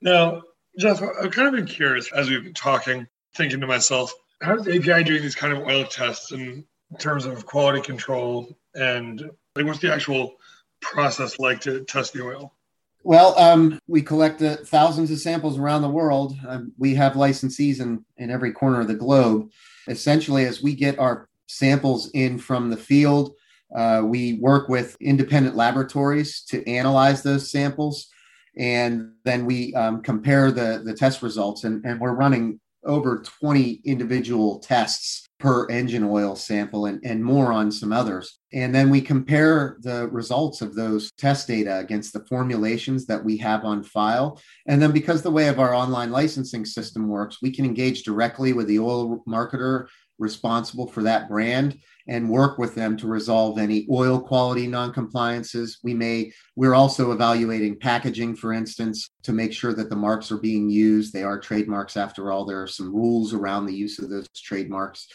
Now, 0.00 0.42
Jeff, 0.78 1.02
I've 1.02 1.32
kind 1.32 1.48
of 1.48 1.54
been 1.54 1.66
curious 1.66 2.12
as 2.12 2.30
we've 2.30 2.44
been 2.44 2.54
talking, 2.54 3.06
thinking 3.34 3.60
to 3.60 3.66
myself, 3.66 4.12
how's 4.40 4.68
API 4.68 5.02
doing 5.02 5.22
these 5.22 5.34
kind 5.34 5.52
of 5.52 5.66
oil 5.66 5.84
tests 5.84 6.32
in 6.32 6.64
terms 6.98 7.26
of 7.26 7.44
quality 7.44 7.80
control 7.80 8.56
and 8.74 9.30
like 9.56 9.66
what's 9.66 9.80
the 9.80 9.92
actual 9.92 10.36
process 10.80 11.38
like 11.38 11.60
to 11.62 11.84
test 11.84 12.12
the 12.12 12.24
oil? 12.24 12.54
Well, 13.02 13.38
um, 13.38 13.78
we 13.86 14.02
collect 14.02 14.42
uh, 14.42 14.56
thousands 14.64 15.10
of 15.10 15.18
samples 15.18 15.58
around 15.58 15.82
the 15.82 15.88
world. 15.88 16.36
Um, 16.46 16.72
we 16.78 16.94
have 16.94 17.14
licensees 17.14 17.80
in, 17.80 18.04
in 18.16 18.30
every 18.30 18.52
corner 18.52 18.80
of 18.80 18.88
the 18.88 18.94
globe. 18.94 19.50
Essentially, 19.88 20.44
as 20.44 20.62
we 20.62 20.74
get 20.74 20.98
our 20.98 21.28
samples 21.46 22.10
in 22.10 22.38
from 22.38 22.70
the 22.70 22.76
field, 22.76 23.34
uh, 23.74 24.02
we 24.04 24.34
work 24.34 24.68
with 24.68 24.96
independent 25.00 25.56
laboratories 25.56 26.42
to 26.42 26.66
analyze 26.68 27.22
those 27.22 27.50
samples. 27.50 28.08
And 28.58 29.12
then 29.24 29.46
we 29.46 29.74
um, 29.74 30.02
compare 30.02 30.50
the, 30.50 30.82
the 30.84 30.94
test 30.94 31.22
results. 31.22 31.64
And, 31.64 31.84
and 31.84 32.00
we're 32.00 32.14
running 32.14 32.60
over 32.84 33.22
20 33.40 33.80
individual 33.84 34.58
tests 34.60 35.26
per 35.38 35.68
engine 35.68 36.02
oil 36.02 36.34
sample 36.34 36.86
and, 36.86 37.00
and 37.04 37.24
more 37.24 37.52
on 37.52 37.70
some 37.70 37.92
others. 37.92 38.40
And 38.52 38.74
then 38.74 38.90
we 38.90 39.00
compare 39.00 39.76
the 39.80 40.08
results 40.08 40.62
of 40.62 40.74
those 40.74 41.10
test 41.16 41.46
data 41.46 41.78
against 41.78 42.12
the 42.12 42.24
formulations 42.26 43.06
that 43.06 43.24
we 43.24 43.36
have 43.38 43.64
on 43.64 43.84
file. 43.84 44.40
And 44.66 44.82
then, 44.82 44.90
because 44.90 45.22
the 45.22 45.30
way 45.30 45.48
of 45.48 45.60
our 45.60 45.74
online 45.74 46.10
licensing 46.10 46.64
system 46.64 47.08
works, 47.08 47.38
we 47.40 47.52
can 47.52 47.64
engage 47.64 48.02
directly 48.02 48.52
with 48.52 48.66
the 48.66 48.80
oil 48.80 49.22
marketer 49.28 49.86
responsible 50.18 50.88
for 50.88 51.04
that 51.04 51.28
brand 51.28 51.78
and 52.08 52.28
work 52.28 52.58
with 52.58 52.74
them 52.74 52.96
to 52.96 53.06
resolve 53.06 53.58
any 53.58 53.86
oil 53.90 54.18
quality 54.18 54.66
noncompliances. 54.66 55.76
We 55.84 55.92
may, 55.92 56.32
we're 56.56 56.74
also 56.74 57.12
evaluating 57.12 57.78
packaging, 57.78 58.36
for 58.36 58.52
instance, 58.52 59.10
to 59.24 59.32
make 59.32 59.52
sure 59.52 59.74
that 59.74 59.90
the 59.90 59.96
marks 59.96 60.32
are 60.32 60.38
being 60.38 60.70
used. 60.70 61.12
They 61.12 61.22
are 61.22 61.38
trademarks 61.38 61.96
after 61.98 62.32
all. 62.32 62.46
There 62.46 62.62
are 62.62 62.66
some 62.66 62.94
rules 62.94 63.34
around 63.34 63.66
the 63.66 63.76
use 63.76 63.98
of 63.98 64.08
those 64.08 64.26
trademarks. 64.34 65.06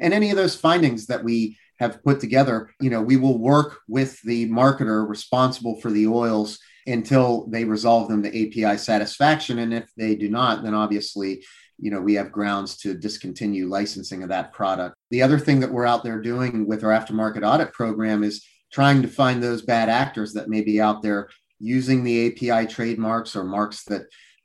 And 0.00 0.14
any 0.14 0.30
of 0.30 0.36
those 0.36 0.54
findings 0.54 1.06
that 1.06 1.24
we 1.24 1.58
have 1.80 2.02
put 2.04 2.20
together, 2.20 2.70
you 2.80 2.90
know, 2.90 3.02
we 3.02 3.16
will 3.16 3.38
work 3.38 3.80
with 3.88 4.20
the 4.22 4.48
marketer 4.48 5.08
responsible 5.08 5.80
for 5.80 5.90
the 5.90 6.06
oils 6.06 6.60
until 6.86 7.46
they 7.48 7.64
resolve 7.64 8.08
them 8.08 8.22
to 8.22 8.28
API 8.28 8.78
satisfaction. 8.78 9.58
And 9.58 9.74
if 9.74 9.90
they 9.96 10.14
do 10.14 10.28
not, 10.28 10.62
then 10.62 10.74
obviously 10.74 11.44
you 11.78 11.90
know 11.90 12.00
we 12.00 12.14
have 12.14 12.32
grounds 12.32 12.76
to 12.78 12.94
discontinue 12.94 13.68
licensing 13.68 14.22
of 14.22 14.28
that 14.28 14.52
product. 14.52 14.96
The 15.10 15.22
other 15.22 15.38
thing 15.38 15.60
that 15.60 15.70
we're 15.70 15.86
out 15.86 16.04
there 16.04 16.20
doing 16.20 16.66
with 16.66 16.84
our 16.84 16.90
aftermarket 16.90 17.46
audit 17.46 17.72
program 17.72 18.22
is 18.22 18.44
trying 18.72 19.02
to 19.02 19.08
find 19.08 19.42
those 19.42 19.62
bad 19.62 19.88
actors 19.88 20.32
that 20.34 20.48
may 20.48 20.60
be 20.60 20.80
out 20.80 21.02
there 21.02 21.28
using 21.58 22.04
the 22.04 22.28
api 22.28 22.66
trademarks 22.66 23.34
or 23.34 23.44
marks 23.44 23.84
that 23.84 24.02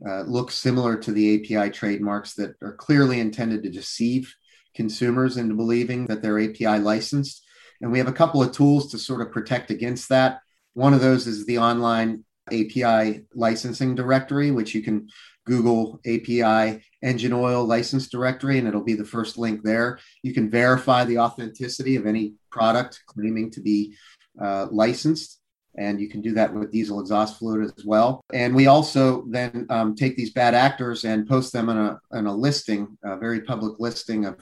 uh, 0.08 0.22
look 0.22 0.52
similar 0.52 0.98
to 0.98 1.12
the 1.12 1.36
api 1.36 1.70
trademarks 1.72 2.34
that 2.36 2.56
are 2.62 2.76
clearly 2.76 3.20
intended 3.20 3.64
to 3.64 3.70
deceive 3.70 4.34
consumers 4.76 5.38
into 5.38 5.56
believing 5.56 6.08
that 6.08 6.22
they're 6.22 6.40
api 6.40 6.80
licensed. 6.80 7.44
And 7.82 7.92
we 7.92 8.00
have 8.00 8.08
a 8.08 8.14
couple 8.14 8.42
of 8.42 8.52
tools 8.52 8.92
to 8.92 8.98
sort 8.98 9.22
of 9.22 9.32
protect 9.32 9.70
against 9.72 10.10
that. 10.10 10.40
One 10.74 10.94
of 10.94 11.02
those 11.02 11.28
is 11.28 11.46
the 11.46 11.60
online 11.60 12.24
api 12.52 13.22
licensing 13.34 13.96
directory 13.96 14.52
which 14.52 14.76
you 14.76 14.82
can 14.82 15.08
Google 15.46 16.00
API 16.06 16.84
engine 17.04 17.34
oil 17.34 17.66
license 17.66 18.08
directory, 18.08 18.58
and 18.58 18.68
it'll 18.68 18.84
be 18.84 18.96
the 18.96 19.06
first 19.06 19.38
link 19.38 19.62
there. 19.64 20.00
You 20.24 20.34
can 20.34 20.50
verify 20.50 21.04
the 21.04 21.20
authenticity 21.20 21.96
of 21.96 22.08
any 22.08 22.34
product 22.50 23.04
claiming 23.08 23.52
to 23.52 23.62
be 23.62 23.96
uh, 24.42 24.68
licensed. 24.72 25.40
And 25.76 26.00
you 26.00 26.08
can 26.08 26.22
do 26.22 26.34
that 26.34 26.54
with 26.54 26.72
diesel 26.72 27.00
exhaust 27.00 27.40
fluid 27.40 27.72
as 27.78 27.84
well. 27.84 28.22
And 28.32 28.54
we 28.54 28.68
also 28.68 29.26
then 29.28 29.66
um, 29.70 29.96
take 29.96 30.16
these 30.16 30.32
bad 30.32 30.54
actors 30.54 31.04
and 31.04 31.28
post 31.28 31.52
them 31.52 31.70
in 31.70 31.78
a, 31.78 32.00
in 32.14 32.28
a 32.28 32.34
listing, 32.34 32.96
a 33.04 33.18
very 33.18 33.42
public 33.42 33.80
listing 33.80 34.26
of 34.26 34.40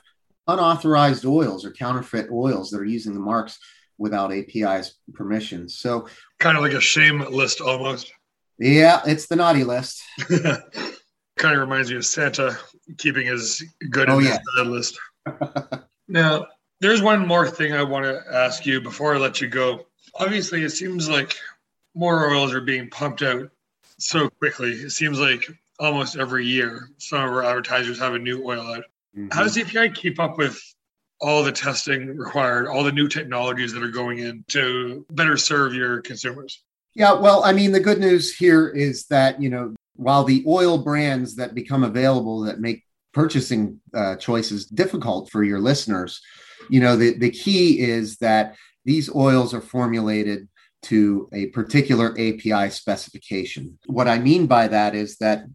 unauthorized 0.48 1.26
oils 1.26 1.66
or 1.66 1.72
counterfeit 1.72 2.30
oils 2.32 2.70
that 2.72 2.82
are 2.82 2.86
using 2.86 3.14
the 3.14 3.20
marks 3.22 3.58
without 3.98 4.34
API's 4.34 4.96
permission. 5.14 5.70
So, 5.70 6.08
kind 6.40 6.58
of 6.58 6.64
like 6.64 6.74
a 6.74 6.82
shame 6.82 7.20
list 7.20 7.62
almost. 7.62 8.12
Yeah, 8.58 9.02
it's 9.06 9.28
the 9.28 9.38
naughty 9.38 9.64
list. 9.64 10.02
kind 11.42 11.56
of 11.56 11.62
reminds 11.62 11.90
me 11.90 11.98
of 11.98 12.06
Santa 12.06 12.58
keeping 12.98 13.26
his 13.26 13.64
good 13.90 14.10
oh, 14.10 14.20
yeah. 14.20 14.38
bad 14.56 14.68
list. 14.68 14.98
now, 16.08 16.46
there's 16.80 17.02
one 17.02 17.28
more 17.28 17.50
thing 17.50 17.74
I 17.74 17.84
want 17.84 18.06
to 18.06 18.22
ask 18.32 18.66
you 18.66 18.80
before 18.80 19.16
I 19.16 19.18
let 19.18 19.42
you 19.42 19.48
go. 19.48 19.88
Obviously, 20.16 20.64
it 20.64 20.70
seems 20.70 21.10
like 21.10 21.36
more 21.96 22.32
oils 22.32 22.54
are 22.54 22.62
being 22.62 22.90
pumped 22.90 23.24
out 23.24 23.50
so 23.98 24.30
quickly. 24.30 24.72
It 24.72 24.92
seems 24.92 25.20
like 25.20 25.44
almost 25.80 26.16
every 26.16 26.46
year 26.46 26.90
some 27.00 27.24
of 27.24 27.32
our 27.32 27.44
advertisers 27.44 28.00
have 28.00 28.14
a 28.14 28.20
new 28.20 28.46
oil 28.46 28.62
out. 28.62 28.84
Mm-hmm. 29.18 29.30
How 29.32 29.42
does 29.42 29.56
the 29.56 29.62
API 29.62 29.90
keep 29.90 30.20
up 30.20 30.38
with 30.38 30.62
all 31.20 31.44
the 31.44 31.52
testing 31.52 32.18
required, 32.18 32.68
all 32.68 32.84
the 32.84 32.92
new 32.92 33.08
technologies 33.08 33.74
that 33.74 33.82
are 33.82 33.90
going 33.90 34.20
in 34.20 34.46
to 34.50 35.06
better 35.10 35.38
serve 35.38 35.74
your 35.74 36.02
consumers? 36.02 36.62
Yeah, 36.94 37.14
well, 37.14 37.44
I 37.44 37.54
mean, 37.54 37.72
the 37.72 37.80
good 37.80 38.00
news 38.00 38.36
here 38.36 38.68
is 38.68 39.06
that, 39.06 39.42
you 39.42 39.50
know, 39.50 39.74
while 40.02 40.24
the 40.24 40.44
oil 40.48 40.80
brands 40.80 41.36
that 41.36 41.54
become 41.54 41.84
available 41.84 42.42
that 42.42 42.60
make 42.60 42.84
purchasing 43.14 43.80
uh, 43.94 44.16
choices 44.16 44.66
difficult 44.66 45.30
for 45.30 45.44
your 45.44 45.60
listeners, 45.60 46.20
you 46.72 46.80
know, 46.80 46.96
the, 46.96 47.18
the 47.20 47.30
key 47.30 47.80
is 47.80 48.18
that 48.18 48.56
these 48.84 49.14
oils 49.14 49.54
are 49.54 49.62
formulated 49.62 50.50
to 50.82 51.30
a 51.34 51.46
particular 51.48 52.14
API 52.14 52.72
specification. 52.72 53.78
What 53.86 54.08
I 54.08 54.18
mean 54.18 54.48
by 54.48 54.68
that 54.70 54.96
is 54.96 55.18
that 55.18 55.46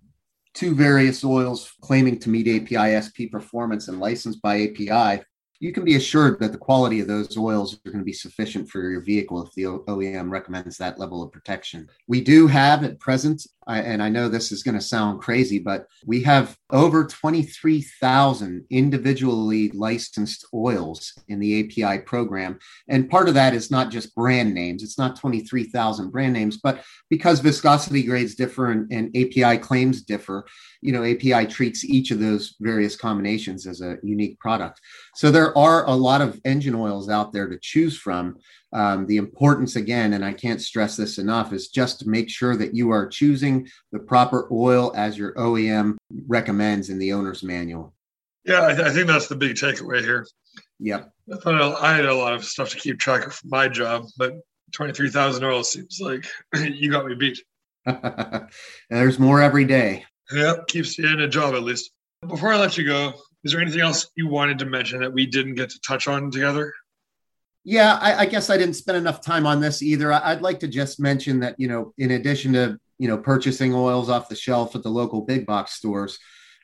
two 0.54 0.76
various 0.76 1.24
oils 1.24 1.72
claiming 1.82 2.20
to 2.20 2.30
meet 2.30 2.46
API 2.46 3.00
SP 3.02 3.26
performance 3.32 3.88
and 3.88 3.98
licensed 3.98 4.40
by 4.42 4.62
API 4.62 5.24
you 5.60 5.72
can 5.72 5.84
be 5.84 5.96
assured 5.96 6.38
that 6.40 6.52
the 6.52 6.58
quality 6.58 7.00
of 7.00 7.08
those 7.08 7.36
oils 7.36 7.74
are 7.74 7.90
going 7.90 7.98
to 7.98 8.04
be 8.04 8.12
sufficient 8.12 8.68
for 8.68 8.90
your 8.90 9.00
vehicle 9.00 9.42
if 9.42 9.52
the 9.54 9.64
OEM 9.64 10.30
recommends 10.30 10.76
that 10.76 10.98
level 10.98 11.22
of 11.22 11.32
protection. 11.32 11.88
We 12.06 12.20
do 12.20 12.46
have 12.46 12.84
at 12.84 12.98
present, 13.00 13.46
and 13.66 14.02
I 14.02 14.08
know 14.08 14.28
this 14.28 14.52
is 14.52 14.62
going 14.62 14.74
to 14.74 14.80
sound 14.80 15.20
crazy, 15.20 15.58
but 15.58 15.86
we 16.04 16.22
have 16.22 16.56
over 16.70 17.06
23,000 17.06 18.64
individually 18.70 19.70
licensed 19.70 20.46
oils 20.54 21.12
in 21.28 21.38
the 21.38 21.60
API 21.60 22.02
program. 22.02 22.58
And 22.88 23.10
part 23.10 23.28
of 23.28 23.34
that 23.34 23.54
is 23.54 23.70
not 23.70 23.90
just 23.90 24.14
brand 24.14 24.54
names, 24.54 24.82
it's 24.82 24.98
not 24.98 25.18
23,000 25.18 26.10
brand 26.10 26.32
names, 26.32 26.58
but 26.58 26.82
because 27.10 27.40
viscosity 27.40 28.02
grades 28.02 28.34
differ 28.34 28.70
and, 28.70 28.90
and 28.92 29.08
API 29.16 29.58
claims 29.58 30.02
differ, 30.02 30.46
you 30.86 30.92
know, 30.92 31.04
API 31.04 31.46
treats 31.46 31.84
each 31.84 32.12
of 32.12 32.20
those 32.20 32.54
various 32.60 32.94
combinations 32.94 33.66
as 33.66 33.80
a 33.80 33.98
unique 34.04 34.38
product. 34.38 34.80
So 35.16 35.32
there 35.32 35.56
are 35.58 35.84
a 35.86 35.94
lot 35.94 36.20
of 36.20 36.40
engine 36.44 36.76
oils 36.76 37.10
out 37.10 37.32
there 37.32 37.48
to 37.48 37.58
choose 37.60 37.98
from. 37.98 38.36
Um, 38.72 39.06
the 39.06 39.16
importance, 39.16 39.74
again, 39.74 40.12
and 40.12 40.24
I 40.24 40.32
can't 40.32 40.60
stress 40.60 40.96
this 40.96 41.18
enough, 41.18 41.52
is 41.52 41.68
just 41.68 41.98
to 42.00 42.08
make 42.08 42.30
sure 42.30 42.56
that 42.56 42.74
you 42.74 42.90
are 42.90 43.08
choosing 43.08 43.66
the 43.90 43.98
proper 43.98 44.48
oil 44.52 44.92
as 44.94 45.18
your 45.18 45.34
OEM 45.34 45.96
recommends 46.28 46.88
in 46.88 46.98
the 46.98 47.12
owner's 47.12 47.42
manual. 47.42 47.92
Yeah, 48.44 48.66
I, 48.66 48.74
th- 48.74 48.86
I 48.86 48.92
think 48.92 49.08
that's 49.08 49.26
the 49.26 49.34
big 49.34 49.56
takeaway 49.56 50.00
here. 50.00 50.24
Yep. 50.78 51.10
I 51.32 51.36
thought 51.38 51.82
I 51.82 51.96
had 51.96 52.04
a 52.04 52.14
lot 52.14 52.34
of 52.34 52.44
stuff 52.44 52.70
to 52.70 52.76
keep 52.76 53.00
track 53.00 53.26
of 53.26 53.34
for 53.34 53.48
my 53.48 53.66
job, 53.66 54.04
but 54.16 54.34
23,000 54.72 55.42
oil 55.42 55.64
seems 55.64 55.98
like 56.00 56.24
you 56.54 56.90
got 56.92 57.06
me 57.06 57.16
beat. 57.16 57.42
There's 58.90 59.18
more 59.18 59.40
every 59.40 59.64
day. 59.64 60.04
Yeah, 60.32 60.54
keeps 60.66 60.98
you 60.98 61.08
in 61.08 61.20
a 61.20 61.28
job 61.28 61.54
at 61.54 61.62
least. 61.62 61.92
Before 62.26 62.52
I 62.52 62.58
let 62.58 62.76
you 62.76 62.84
go, 62.84 63.14
is 63.44 63.52
there 63.52 63.60
anything 63.60 63.80
else 63.80 64.10
you 64.16 64.26
wanted 64.26 64.58
to 64.58 64.66
mention 64.66 65.00
that 65.00 65.12
we 65.12 65.26
didn't 65.26 65.54
get 65.54 65.70
to 65.70 65.80
touch 65.80 66.08
on 66.08 66.30
together? 66.30 66.72
Yeah, 67.64 67.98
I, 68.00 68.20
I 68.20 68.26
guess 68.26 68.50
I 68.50 68.56
didn't 68.56 68.74
spend 68.74 68.98
enough 68.98 69.20
time 69.20 69.46
on 69.46 69.60
this 69.60 69.82
either. 69.82 70.12
I'd 70.12 70.40
like 70.40 70.60
to 70.60 70.68
just 70.68 71.00
mention 71.00 71.40
that, 71.40 71.56
you 71.58 71.68
know, 71.68 71.92
in 71.98 72.12
addition 72.12 72.52
to, 72.54 72.78
you 72.98 73.08
know, 73.08 73.18
purchasing 73.18 73.74
oils 73.74 74.08
off 74.08 74.28
the 74.28 74.36
shelf 74.36 74.74
at 74.74 74.82
the 74.82 74.88
local 74.88 75.22
big 75.22 75.46
box 75.46 75.72
stores, 75.74 76.18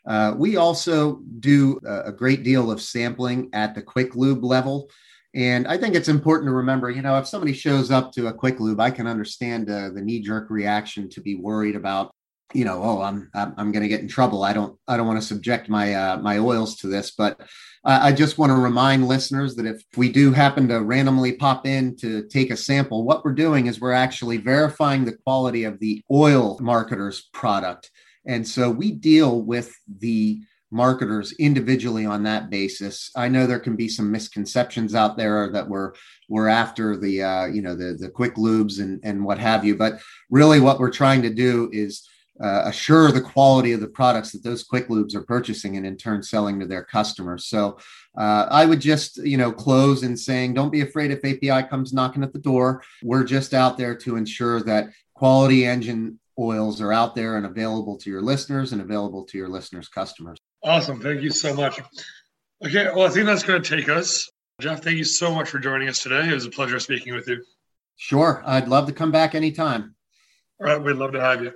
uh, 0.06 0.34
we 0.36 0.56
also 0.56 1.20
do 1.40 1.78
a 1.84 2.10
great 2.10 2.42
deal 2.42 2.70
of 2.70 2.80
sampling 2.80 3.48
at 3.52 3.74
the 3.74 3.82
quick 3.82 4.16
lube 4.16 4.42
level. 4.42 4.90
And 5.34 5.66
I 5.66 5.78
think 5.78 5.94
it's 5.94 6.08
important 6.08 6.48
to 6.48 6.54
remember, 6.54 6.90
you 6.90 7.02
know, 7.02 7.16
if 7.18 7.26
somebody 7.26 7.52
shows 7.52 7.90
up 7.90 8.12
to 8.12 8.26
a 8.26 8.32
quick 8.32 8.60
lube, 8.60 8.80
I 8.80 8.90
can 8.90 9.06
understand 9.06 9.70
uh, 9.70 9.90
the 9.90 10.02
knee 10.02 10.20
jerk 10.20 10.50
reaction 10.50 11.08
to 11.10 11.20
be 11.20 11.36
worried 11.36 11.76
about 11.76 12.14
you 12.54 12.64
know, 12.64 12.82
oh, 12.82 13.02
I'm 13.02 13.30
I'm, 13.34 13.72
going 13.72 13.82
to 13.82 13.88
get 13.88 14.00
in 14.00 14.08
trouble. 14.08 14.44
I 14.44 14.52
don't 14.52 14.78
I 14.86 14.96
don't 14.96 15.06
want 15.06 15.20
to 15.20 15.26
subject 15.26 15.68
my 15.68 15.94
uh, 15.94 16.16
my 16.18 16.38
oils 16.38 16.76
to 16.78 16.86
this, 16.86 17.10
but 17.10 17.40
I 17.84 18.12
just 18.12 18.38
want 18.38 18.50
to 18.50 18.56
remind 18.56 19.08
listeners 19.08 19.56
that 19.56 19.66
if 19.66 19.82
we 19.96 20.12
do 20.12 20.30
happen 20.30 20.68
to 20.68 20.82
randomly 20.82 21.32
pop 21.32 21.66
in 21.66 21.96
to 21.96 22.22
take 22.28 22.52
a 22.52 22.56
sample, 22.56 23.04
what 23.04 23.24
we're 23.24 23.32
doing 23.32 23.66
is 23.66 23.80
we're 23.80 23.90
actually 23.90 24.36
verifying 24.36 25.04
the 25.04 25.16
quality 25.24 25.64
of 25.64 25.80
the 25.80 26.00
oil 26.08 26.58
marketer's 26.60 27.28
product, 27.32 27.90
and 28.26 28.46
so 28.46 28.70
we 28.70 28.92
deal 28.92 29.42
with 29.42 29.74
the 29.98 30.40
marketers 30.72 31.32
individually 31.32 32.06
on 32.06 32.22
that 32.22 32.50
basis. 32.50 33.10
I 33.14 33.28
know 33.28 33.46
there 33.46 33.60
can 33.60 33.76
be 33.76 33.88
some 33.88 34.10
misconceptions 34.10 34.94
out 34.94 35.16
there 35.16 35.52
that 35.52 35.68
we're 35.68 35.92
we're 36.28 36.48
after 36.48 36.96
the 36.96 37.22
uh, 37.22 37.46
you 37.46 37.62
know 37.62 37.74
the 37.74 37.96
the 37.98 38.08
quick 38.08 38.36
lubes 38.36 38.80
and 38.80 39.00
and 39.04 39.24
what 39.24 39.38
have 39.38 39.64
you, 39.64 39.76
but 39.76 40.00
really 40.30 40.60
what 40.60 40.78
we're 40.78 40.90
trying 40.90 41.22
to 41.22 41.30
do 41.30 41.68
is 41.72 42.08
uh, 42.42 42.62
assure 42.64 43.12
the 43.12 43.20
quality 43.20 43.72
of 43.72 43.80
the 43.80 43.88
products 43.88 44.32
that 44.32 44.42
those 44.42 44.64
quick 44.64 44.88
lubes 44.88 45.14
are 45.14 45.22
purchasing 45.22 45.76
and 45.76 45.86
in 45.86 45.96
turn 45.96 46.22
selling 46.22 46.58
to 46.58 46.66
their 46.66 46.82
customers. 46.82 47.46
So 47.46 47.78
uh, 48.18 48.46
I 48.50 48.66
would 48.66 48.80
just, 48.80 49.18
you 49.18 49.36
know, 49.36 49.52
close 49.52 50.02
in 50.02 50.16
saying, 50.16 50.54
don't 50.54 50.72
be 50.72 50.80
afraid 50.80 51.12
if 51.12 51.24
API 51.24 51.68
comes 51.68 51.92
knocking 51.92 52.24
at 52.24 52.32
the 52.32 52.40
door. 52.40 52.82
We're 53.02 53.24
just 53.24 53.54
out 53.54 53.78
there 53.78 53.94
to 53.98 54.16
ensure 54.16 54.60
that 54.62 54.90
quality 55.14 55.64
engine 55.64 56.18
oils 56.38 56.80
are 56.80 56.92
out 56.92 57.14
there 57.14 57.36
and 57.36 57.46
available 57.46 57.96
to 57.98 58.10
your 58.10 58.22
listeners 58.22 58.72
and 58.72 58.82
available 58.82 59.24
to 59.26 59.38
your 59.38 59.48
listeners' 59.48 59.88
customers. 59.88 60.38
Awesome. 60.64 61.00
Thank 61.00 61.22
you 61.22 61.30
so 61.30 61.54
much. 61.54 61.80
Okay. 62.64 62.88
Well, 62.94 63.06
I 63.06 63.08
think 63.08 63.26
that's 63.26 63.42
going 63.42 63.62
to 63.62 63.76
take 63.76 63.88
us. 63.88 64.28
Jeff, 64.60 64.82
thank 64.82 64.96
you 64.96 65.04
so 65.04 65.34
much 65.34 65.48
for 65.48 65.58
joining 65.58 65.88
us 65.88 66.02
today. 66.02 66.28
It 66.28 66.34
was 66.34 66.46
a 66.46 66.50
pleasure 66.50 66.78
speaking 66.80 67.14
with 67.14 67.28
you. 67.28 67.42
Sure. 67.96 68.42
I'd 68.44 68.68
love 68.68 68.86
to 68.86 68.92
come 68.92 69.12
back 69.12 69.34
anytime. 69.34 69.94
All 70.60 70.66
right. 70.66 70.82
We'd 70.82 70.96
love 70.96 71.12
to 71.12 71.20
have 71.20 71.42
you. 71.42 71.52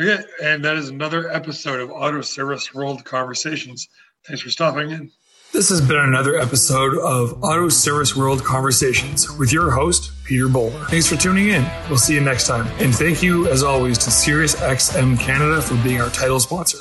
Okay, 0.00 0.22
and 0.42 0.64
that 0.64 0.76
is 0.76 0.88
another 0.88 1.30
episode 1.30 1.78
of 1.78 1.90
Auto 1.90 2.20
Service 2.20 2.74
World 2.74 3.04
Conversations. 3.04 3.88
Thanks 4.26 4.42
for 4.42 4.50
stopping 4.50 4.90
in. 4.90 5.10
This 5.52 5.68
has 5.68 5.80
been 5.80 5.96
another 5.96 6.36
episode 6.36 6.98
of 6.98 7.44
Auto 7.44 7.68
Service 7.68 8.16
World 8.16 8.42
Conversations 8.42 9.30
with 9.38 9.52
your 9.52 9.70
host, 9.70 10.10
Peter 10.24 10.48
Bulmer. 10.48 10.84
Thanks 10.86 11.06
for 11.06 11.14
tuning 11.14 11.50
in. 11.50 11.64
We'll 11.88 11.98
see 11.98 12.14
you 12.14 12.20
next 12.20 12.48
time. 12.48 12.66
And 12.80 12.92
thank 12.92 13.22
you, 13.22 13.46
as 13.46 13.62
always, 13.62 13.96
to 13.98 14.10
SiriusXM 14.10 15.20
Canada 15.20 15.62
for 15.62 15.76
being 15.84 16.00
our 16.00 16.10
title 16.10 16.40
sponsor. 16.40 16.78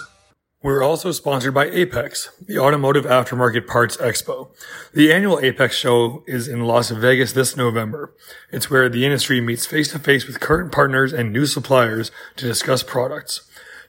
We're 0.63 0.82
also 0.82 1.12
sponsored 1.12 1.54
by 1.54 1.69
AAPEX, 1.69 2.45
the 2.47 2.58
Automotive 2.58 3.04
Aftermarket 3.04 3.67
Parts 3.67 3.97
Expo. 3.97 4.47
The 4.93 5.12
annual 5.12 5.36
AAPEX 5.36 5.73
show 5.73 6.23
is 6.26 6.47
in 6.47 6.62
Las 6.62 6.89
Vegas 6.89 7.34
this 7.34 7.58
November. 7.58 8.13
It's 8.49 8.69
where 8.69 8.88
the 8.88 9.04
industry 9.04 9.41
meets 9.41 9.65
face 9.65 9.91
to 9.91 9.99
face 9.99 10.26
with 10.26 10.39
current 10.39 10.71
partners 10.71 11.12
and 11.12 11.34
new 11.34 11.47
suppliers 11.47 12.12
to 12.38 12.45
discuss 12.45 12.82
products. 12.82 13.41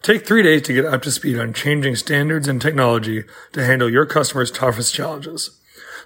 Take 0.02 0.26
three 0.26 0.42
days 0.42 0.62
to 0.62 0.72
get 0.72 0.84
up 0.84 1.02
to 1.02 1.12
speed 1.12 1.38
on 1.38 1.52
changing 1.52 1.94
standards 1.94 2.48
and 2.48 2.60
technology 2.60 3.22
to 3.52 3.64
handle 3.64 3.88
your 3.88 4.04
customers' 4.04 4.50
toughest 4.50 4.92
challenges. 4.92 5.56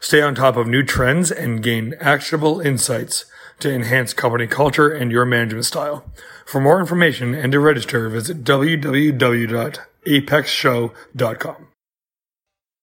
Stay 0.00 0.20
on 0.20 0.34
top 0.34 0.58
of 0.58 0.66
new 0.66 0.82
trends 0.82 1.30
and 1.30 1.62
gain 1.62 1.94
actionable 1.98 2.60
insights 2.60 3.24
to 3.60 3.72
enhance 3.72 4.12
company 4.12 4.46
culture 4.46 4.90
and 4.90 5.10
your 5.10 5.24
management 5.24 5.64
style. 5.64 6.04
For 6.44 6.60
more 6.60 6.78
information 6.78 7.34
and 7.34 7.52
to 7.52 7.58
register, 7.58 8.10
visit 8.10 8.44
www 8.44 9.78
aapexshow.com. 10.08 11.67